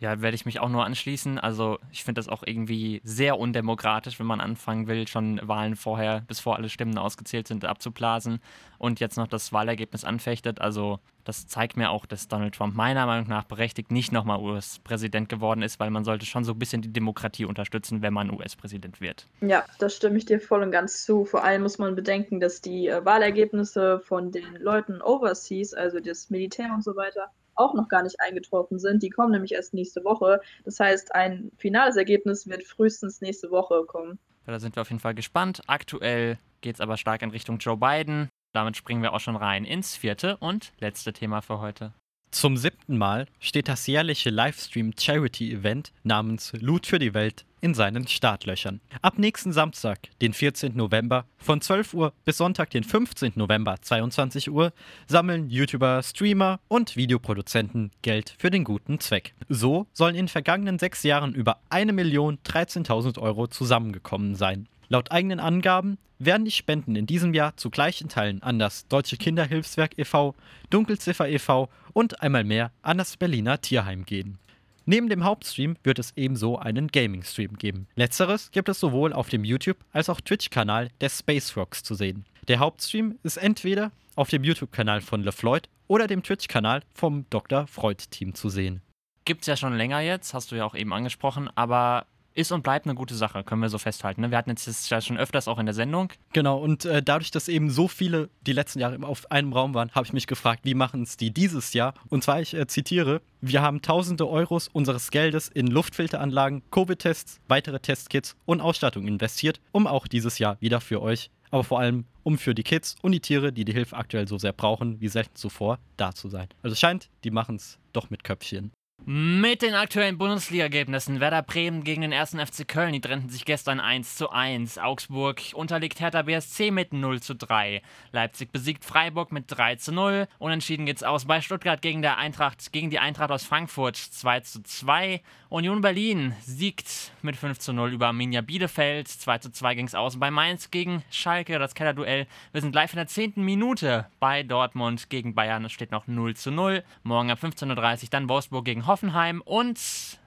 Ja, 0.00 0.20
werde 0.20 0.34
ich 0.34 0.44
mich 0.44 0.60
auch 0.60 0.68
nur 0.68 0.84
anschließen. 0.84 1.38
Also 1.38 1.78
ich 1.90 2.04
finde 2.04 2.18
das 2.18 2.28
auch 2.28 2.42
irgendwie 2.44 3.00
sehr 3.04 3.38
undemokratisch, 3.38 4.18
wenn 4.18 4.26
man 4.26 4.40
anfangen 4.40 4.86
will, 4.86 5.06
schon 5.08 5.40
Wahlen 5.42 5.76
vorher, 5.76 6.22
bis 6.26 6.40
vor 6.40 6.56
alle 6.56 6.68
Stimmen 6.68 6.98
ausgezählt 6.98 7.48
sind, 7.48 7.64
abzublasen 7.64 8.40
und 8.78 9.00
jetzt 9.00 9.16
noch 9.16 9.28
das 9.28 9.52
Wahlergebnis 9.52 10.04
anfechtet. 10.04 10.60
Also 10.60 10.98
das 11.24 11.46
zeigt 11.46 11.76
mir 11.76 11.90
auch, 11.90 12.06
dass 12.06 12.28
Donald 12.28 12.54
Trump 12.54 12.74
meiner 12.74 13.06
Meinung 13.06 13.28
nach 13.28 13.44
berechtigt 13.44 13.90
nicht 13.90 14.12
nochmal 14.12 14.40
US-Präsident 14.40 15.28
geworden 15.28 15.62
ist, 15.62 15.80
weil 15.80 15.90
man 15.90 16.04
sollte 16.04 16.26
schon 16.26 16.44
so 16.44 16.52
ein 16.52 16.58
bisschen 16.58 16.82
die 16.82 16.92
Demokratie 16.92 17.46
unterstützen, 17.46 18.02
wenn 18.02 18.12
man 18.12 18.30
US-Präsident 18.30 19.00
wird. 19.00 19.26
Ja, 19.40 19.64
das 19.78 19.96
stimme 19.96 20.18
ich 20.18 20.26
dir 20.26 20.40
voll 20.40 20.62
und 20.62 20.70
ganz 20.70 21.04
zu. 21.04 21.24
Vor 21.24 21.42
allem 21.44 21.62
muss 21.62 21.78
man 21.78 21.94
bedenken, 21.94 22.40
dass 22.40 22.60
die 22.60 22.88
äh, 22.88 23.04
Wahlergebnisse 23.04 24.00
von 24.00 24.32
den 24.32 24.56
Leuten 24.56 25.00
overseas, 25.00 25.72
also 25.72 26.00
das 26.00 26.30
Militär 26.30 26.72
und 26.74 26.84
so 26.84 26.94
weiter, 26.94 27.30
auch 27.56 27.74
noch 27.74 27.88
gar 27.88 28.02
nicht 28.02 28.20
eingetroffen 28.20 28.78
sind. 28.78 29.02
Die 29.02 29.10
kommen 29.10 29.32
nämlich 29.32 29.52
erst 29.52 29.74
nächste 29.74 30.04
Woche. 30.04 30.40
Das 30.64 30.80
heißt, 30.80 31.14
ein 31.14 31.50
finales 31.58 31.96
Ergebnis 31.96 32.46
wird 32.46 32.64
frühestens 32.64 33.20
nächste 33.20 33.50
Woche 33.50 33.84
kommen. 33.86 34.18
Ja, 34.46 34.52
da 34.52 34.60
sind 34.60 34.76
wir 34.76 34.82
auf 34.82 34.90
jeden 34.90 35.00
Fall 35.00 35.14
gespannt. 35.14 35.62
Aktuell 35.66 36.38
geht 36.60 36.74
es 36.76 36.80
aber 36.80 36.96
stark 36.96 37.22
in 37.22 37.30
Richtung 37.30 37.58
Joe 37.58 37.76
Biden. 37.76 38.28
Damit 38.52 38.76
springen 38.76 39.02
wir 39.02 39.12
auch 39.12 39.20
schon 39.20 39.36
rein 39.36 39.64
ins 39.64 39.96
vierte 39.96 40.36
und 40.36 40.72
letzte 40.78 41.12
Thema 41.12 41.40
für 41.40 41.60
heute. 41.60 41.92
Zum 42.34 42.56
siebten 42.56 42.98
Mal 42.98 43.28
steht 43.38 43.68
das 43.68 43.86
jährliche 43.86 44.28
Livestream-Charity-Event 44.28 45.92
namens 46.02 46.52
Loot 46.58 46.84
für 46.84 46.98
die 46.98 47.14
Welt 47.14 47.44
in 47.60 47.74
seinen 47.74 48.08
Startlöchern. 48.08 48.80
Ab 49.02 49.20
nächsten 49.20 49.52
Samstag, 49.52 50.00
den 50.20 50.32
14. 50.34 50.76
November, 50.76 51.26
von 51.38 51.60
12 51.60 51.94
Uhr 51.94 52.12
bis 52.24 52.38
Sonntag, 52.38 52.70
den 52.70 52.82
15. 52.82 53.34
November, 53.36 53.76
22 53.80 54.50
Uhr, 54.50 54.72
sammeln 55.06 55.48
YouTuber, 55.48 56.02
Streamer 56.02 56.58
und 56.66 56.96
Videoproduzenten 56.96 57.92
Geld 58.02 58.34
für 58.36 58.50
den 58.50 58.64
guten 58.64 58.98
Zweck. 58.98 59.32
So 59.48 59.86
sollen 59.92 60.16
in 60.16 60.24
den 60.24 60.28
vergangenen 60.28 60.80
sechs 60.80 61.04
Jahren 61.04 61.34
über 61.34 61.58
1.013.000 61.70 63.20
Euro 63.20 63.46
zusammengekommen 63.46 64.34
sein. 64.34 64.66
Laut 64.88 65.10
eigenen 65.10 65.40
Angaben 65.40 65.98
werden 66.18 66.44
die 66.44 66.50
Spenden 66.50 66.96
in 66.96 67.06
diesem 67.06 67.34
Jahr 67.34 67.56
zu 67.56 67.70
gleichen 67.70 68.08
Teilen 68.08 68.42
an 68.42 68.58
das 68.58 68.86
Deutsche 68.88 69.16
Kinderhilfswerk 69.16 69.98
e.V., 69.98 70.34
Dunkelziffer 70.70 71.28
e.V. 71.28 71.68
und 71.92 72.22
einmal 72.22 72.44
mehr 72.44 72.72
an 72.82 72.98
das 72.98 73.16
Berliner 73.16 73.60
Tierheim 73.60 74.04
gehen. 74.04 74.38
Neben 74.86 75.08
dem 75.08 75.24
Hauptstream 75.24 75.76
wird 75.82 75.98
es 75.98 76.12
ebenso 76.14 76.58
einen 76.58 76.88
Gaming-Stream 76.88 77.56
geben. 77.56 77.88
Letzteres 77.94 78.50
gibt 78.50 78.68
es 78.68 78.80
sowohl 78.80 79.14
auf 79.14 79.30
dem 79.30 79.42
YouTube- 79.42 79.82
als 79.92 80.10
auch 80.10 80.20
Twitch-Kanal 80.20 80.90
der 81.00 81.08
Space 81.08 81.56
Rocks 81.56 81.82
zu 81.82 81.94
sehen. 81.94 82.26
Der 82.48 82.58
Hauptstream 82.58 83.18
ist 83.22 83.38
entweder 83.38 83.92
auf 84.14 84.28
dem 84.28 84.44
YouTube-Kanal 84.44 85.00
von 85.00 85.22
LeFloid 85.22 85.70
oder 85.86 86.06
dem 86.06 86.22
Twitch-Kanal 86.22 86.82
vom 86.92 87.24
Dr. 87.30 87.66
Freud-Team 87.66 88.34
zu 88.34 88.50
sehen. 88.50 88.82
Gibt's 89.24 89.46
ja 89.46 89.56
schon 89.56 89.74
länger 89.74 90.00
jetzt, 90.00 90.34
hast 90.34 90.52
du 90.52 90.56
ja 90.56 90.66
auch 90.66 90.74
eben 90.74 90.92
angesprochen, 90.92 91.48
aber 91.54 92.06
ist 92.34 92.52
und 92.52 92.62
bleibt 92.62 92.86
eine 92.86 92.94
gute 92.94 93.14
Sache, 93.14 93.44
können 93.44 93.62
wir 93.62 93.68
so 93.68 93.78
festhalten. 93.78 94.20
Ne? 94.20 94.30
Wir 94.30 94.38
hatten 94.38 94.50
jetzt 94.50 94.66
das 94.66 94.88
ja 94.90 95.00
schon 95.00 95.16
öfters 95.16 95.48
auch 95.48 95.58
in 95.58 95.66
der 95.66 95.74
Sendung. 95.74 96.12
Genau, 96.32 96.58
und 96.58 96.84
äh, 96.84 97.02
dadurch, 97.02 97.30
dass 97.30 97.48
eben 97.48 97.70
so 97.70 97.88
viele 97.88 98.28
die 98.46 98.52
letzten 98.52 98.80
Jahre 98.80 98.98
auf 99.06 99.30
einem 99.30 99.52
Raum 99.52 99.74
waren, 99.74 99.90
habe 99.92 100.06
ich 100.06 100.12
mich 100.12 100.26
gefragt, 100.26 100.60
wie 100.64 100.74
machen 100.74 101.02
es 101.02 101.16
die 101.16 101.30
dieses 101.30 101.72
Jahr? 101.72 101.94
Und 102.10 102.24
zwar, 102.24 102.40
ich 102.40 102.54
äh, 102.54 102.66
zitiere, 102.66 103.22
wir 103.40 103.62
haben 103.62 103.82
tausende 103.82 104.28
Euros 104.28 104.68
unseres 104.68 105.10
Geldes 105.10 105.48
in 105.48 105.66
Luftfilteranlagen, 105.68 106.62
Covid-Tests, 106.70 107.40
weitere 107.48 107.78
Testkits 107.78 108.36
und 108.44 108.60
Ausstattung 108.60 109.06
investiert, 109.06 109.60
um 109.72 109.86
auch 109.86 110.06
dieses 110.06 110.38
Jahr 110.38 110.56
wieder 110.60 110.80
für 110.80 111.02
euch, 111.02 111.30
aber 111.50 111.64
vor 111.64 111.78
allem 111.78 112.04
um 112.24 112.38
für 112.38 112.54
die 112.54 112.62
Kids 112.62 112.96
und 113.02 113.12
die 113.12 113.20
Tiere, 113.20 113.52
die 113.52 113.64
die 113.64 113.72
Hilfe 113.72 113.96
aktuell 113.96 114.26
so 114.26 114.38
sehr 114.38 114.52
brauchen, 114.52 115.00
wie 115.00 115.08
selten 115.08 115.36
zuvor, 115.36 115.78
da 115.96 116.12
zu 116.12 116.28
sein. 116.28 116.48
Also 116.62 116.72
es 116.72 116.80
scheint, 116.80 117.10
die 117.22 117.30
machen 117.30 117.56
es 117.56 117.78
doch 117.92 118.10
mit 118.10 118.24
Köpfchen. 118.24 118.72
Mit 119.06 119.60
den 119.60 119.74
aktuellen 119.74 120.16
Bundesliga-Ergebnissen 120.16 121.20
Werder 121.20 121.42
Bremen 121.42 121.84
gegen 121.84 122.00
den 122.00 122.14
1. 122.14 122.36
FC 122.36 122.66
Köln, 122.66 122.94
die 122.94 123.02
trennten 123.02 123.28
sich 123.28 123.44
gestern 123.44 123.78
1 123.78 124.16
zu 124.16 124.30
1. 124.30 124.78
Augsburg 124.78 125.42
unterliegt 125.52 126.00
Hertha 126.00 126.22
BSC 126.22 126.70
mit 126.70 126.94
0 126.94 127.20
zu 127.20 127.34
3. 127.34 127.82
Leipzig 128.12 128.50
besiegt 128.50 128.82
Freiburg 128.82 129.30
mit 129.30 129.44
3 129.48 129.76
zu 129.76 129.92
0. 129.92 130.26
Unentschieden 130.38 130.86
geht's 130.86 131.02
aus 131.02 131.26
bei 131.26 131.42
Stuttgart 131.42 131.82
gegen, 131.82 132.00
der 132.00 132.16
Eintracht, 132.16 132.72
gegen 132.72 132.88
die 132.88 132.98
Eintracht 132.98 133.30
aus 133.30 133.44
Frankfurt 133.44 133.96
2 133.98 134.40
zu 134.40 134.62
2. 134.62 135.20
Union 135.54 135.82
Berlin 135.82 136.34
siegt 136.40 137.12
mit 137.22 137.36
5 137.36 137.60
zu 137.60 137.72
0 137.72 137.92
über 137.92 138.08
Arminia 138.08 138.40
Bielefeld. 138.40 139.06
2 139.06 139.38
zu 139.38 139.52
2 139.52 139.76
ging's 139.76 139.94
aus 139.94 140.18
bei 140.18 140.32
Mainz 140.32 140.72
gegen 140.72 141.04
Schalke, 141.12 141.60
das 141.60 141.76
Kellerduell. 141.76 142.26
Wir 142.50 142.60
sind 142.60 142.74
live 142.74 142.92
in 142.92 142.96
der 142.96 143.06
10. 143.06 143.34
Minute 143.36 144.06
bei 144.18 144.42
Dortmund 144.42 145.10
gegen 145.10 145.36
Bayern. 145.36 145.64
Es 145.64 145.70
steht 145.70 145.92
noch 145.92 146.08
0 146.08 146.34
zu 146.34 146.50
0. 146.50 146.82
Morgen 147.04 147.30
ab 147.30 147.38
15.30 147.40 148.02
Uhr 148.02 148.08
dann 148.10 148.28
Wolfsburg 148.28 148.64
gegen 148.64 148.88
Hoffenheim 148.88 149.42
und 149.42 149.78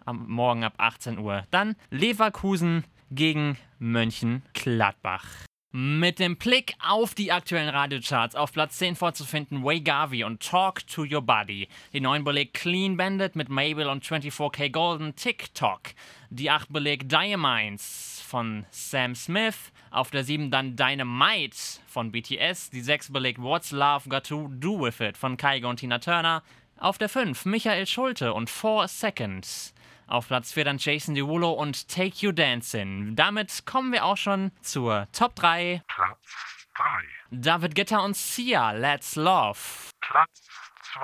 am 0.06 0.30
Morgen 0.30 0.63
ab 0.63 0.76
18 0.78 1.18
Uhr 1.20 1.44
dann 1.52 1.76
Leverkusen 1.90 2.86
gegen 3.12 3.58
Mönchengladbach. 3.80 5.26
Mit 5.74 6.20
dem 6.20 6.38
Blick 6.38 6.76
auf 6.82 7.14
die 7.14 7.34
aktuellen 7.34 7.68
Radiocharts 7.68 8.36
auf 8.36 8.54
Platz 8.54 8.78
10 8.78 8.96
vorzufinden 8.96 9.66
Way 9.66 9.82
Garvey 9.82 10.24
und 10.24 10.42
Talk 10.42 10.88
to 10.88 11.04
Your 11.04 11.22
Body. 11.22 11.68
Die 11.92 12.00
9 12.00 12.24
belegt 12.24 12.54
Clean 12.54 12.96
Bandit 12.96 13.36
mit 13.36 13.50
Mabel 13.50 13.88
und 13.88 14.06
24K 14.06 14.70
Golden 14.70 15.14
TikTok. 15.18 15.82
Die 16.30 16.50
8 16.50 16.72
belegt 16.72 17.12
Diamonds 17.12 18.24
von 18.26 18.66
Sam 18.72 19.14
Smith. 19.14 19.74
Auf 19.92 20.10
der 20.10 20.24
7 20.24 20.52
dann 20.52 20.78
Dynamite 20.78 21.58
von 21.86 22.14
BTS. 22.14 22.70
Die 22.70 22.82
6 22.82 23.12
belegt 23.12 23.42
What's 23.42 23.72
Love 23.72 24.08
Got 24.08 24.28
to 24.28 24.48
Do 24.50 24.80
With 24.80 25.02
It 25.02 25.18
von 25.18 25.36
Kaigo 25.36 25.70
und 25.70 25.82
Tina 25.82 26.00
Turner. 26.00 26.44
Auf 26.78 26.98
der 26.98 27.10
5 27.10 27.44
Michael 27.44 27.88
Schulte 27.88 28.34
und 28.34 28.50
4 28.50 28.88
Seconds. 28.88 29.74
Auf 30.08 30.28
Platz 30.28 30.54
4 30.54 30.63
dann 30.63 30.78
Jason 30.78 31.15
Derulo 31.15 31.52
und 31.52 31.89
Take 31.89 32.15
You 32.20 32.32
Dancing. 32.32 33.15
Damit 33.15 33.65
kommen 33.65 33.91
wir 33.91 34.06
auch 34.06 34.15
schon 34.15 34.52
zur 34.62 35.08
Top 35.12 35.36
3. 35.36 35.84
Platz 35.88 36.48
3. 36.76 36.84
David 37.32 37.76
Guetta 37.76 38.00
und 38.00 38.15
Sia, 38.15 38.72
Let's 38.72 39.17
Love. 39.17 39.60
Platz 40.00 40.48
2. 40.93 41.02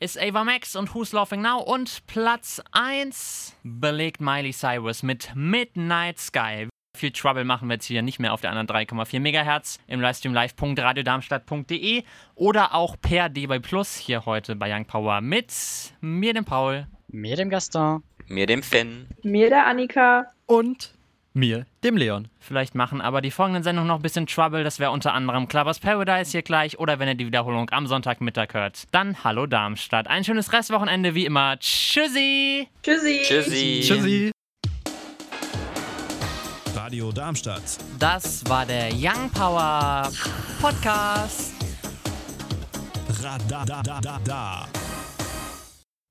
Ist 0.00 0.20
Ava 0.20 0.42
Max 0.42 0.74
und 0.74 0.92
Who's 0.92 1.12
Laughing 1.12 1.42
Now. 1.42 1.60
Und 1.60 2.04
Platz 2.08 2.60
1 2.72 3.56
belegt 3.62 4.20
Miley 4.20 4.52
Cyrus 4.52 5.04
mit 5.04 5.30
Midnight 5.36 6.18
Sky. 6.18 6.68
Viel 6.96 7.12
Trouble 7.12 7.44
machen 7.44 7.68
wir 7.68 7.74
jetzt 7.74 7.86
hier 7.86 8.02
nicht 8.02 8.18
mehr 8.18 8.32
auf 8.32 8.40
der 8.40 8.50
anderen 8.50 8.66
3,4 8.66 9.20
MHz 9.20 9.78
im 9.86 10.00
Livestream 10.00 10.34
live.radiodarmstadt.de 10.34 12.02
oder 12.34 12.74
auch 12.74 12.96
per 13.00 13.28
DB 13.28 13.60
Plus 13.60 13.96
hier 13.96 14.26
heute 14.26 14.56
bei 14.56 14.72
Young 14.72 14.86
Power 14.86 15.20
mit 15.20 15.52
mir, 16.00 16.34
dem 16.34 16.44
Paul. 16.44 16.86
Mir, 17.08 17.36
dem 17.36 17.50
Gaston. 17.50 18.02
Mir 18.28 18.46
dem 18.46 18.62
Finn. 18.62 19.06
Mir 19.22 19.50
der 19.50 19.66
Annika. 19.66 20.26
Und 20.46 20.94
mir, 21.34 21.66
dem 21.82 21.96
Leon. 21.96 22.28
Vielleicht 22.38 22.74
machen 22.74 23.00
aber 23.00 23.20
die 23.20 23.30
folgenden 23.30 23.64
Sendungen 23.64 23.88
noch 23.88 23.96
ein 23.96 24.02
bisschen 24.02 24.26
Trouble. 24.26 24.62
Das 24.62 24.78
wäre 24.78 24.92
unter 24.92 25.12
anderem 25.14 25.48
Clubbers 25.48 25.80
Paradise 25.80 26.30
hier 26.30 26.42
gleich 26.42 26.78
oder 26.78 26.98
wenn 26.98 27.08
ihr 27.08 27.16
die 27.16 27.26
Wiederholung 27.26 27.68
am 27.70 27.86
Sonntagmittag 27.86 28.54
hört. 28.54 28.84
Dann 28.92 29.24
Hallo 29.24 29.46
Darmstadt. 29.46 30.06
Ein 30.06 30.24
schönes 30.24 30.52
Restwochenende 30.52 31.14
wie 31.14 31.26
immer. 31.26 31.58
Tschüssi! 31.58 32.68
Tschüssi. 32.82 33.22
Tschüssi. 33.24 33.80
Tschüssi. 33.82 34.30
Radio 36.76 37.10
Darmstadt. 37.10 37.78
Das 37.98 38.48
war 38.48 38.64
der 38.64 38.90
Young 38.92 39.28
Power 39.30 40.08
Podcast. 40.60 41.52
Radadadada. 43.22 44.68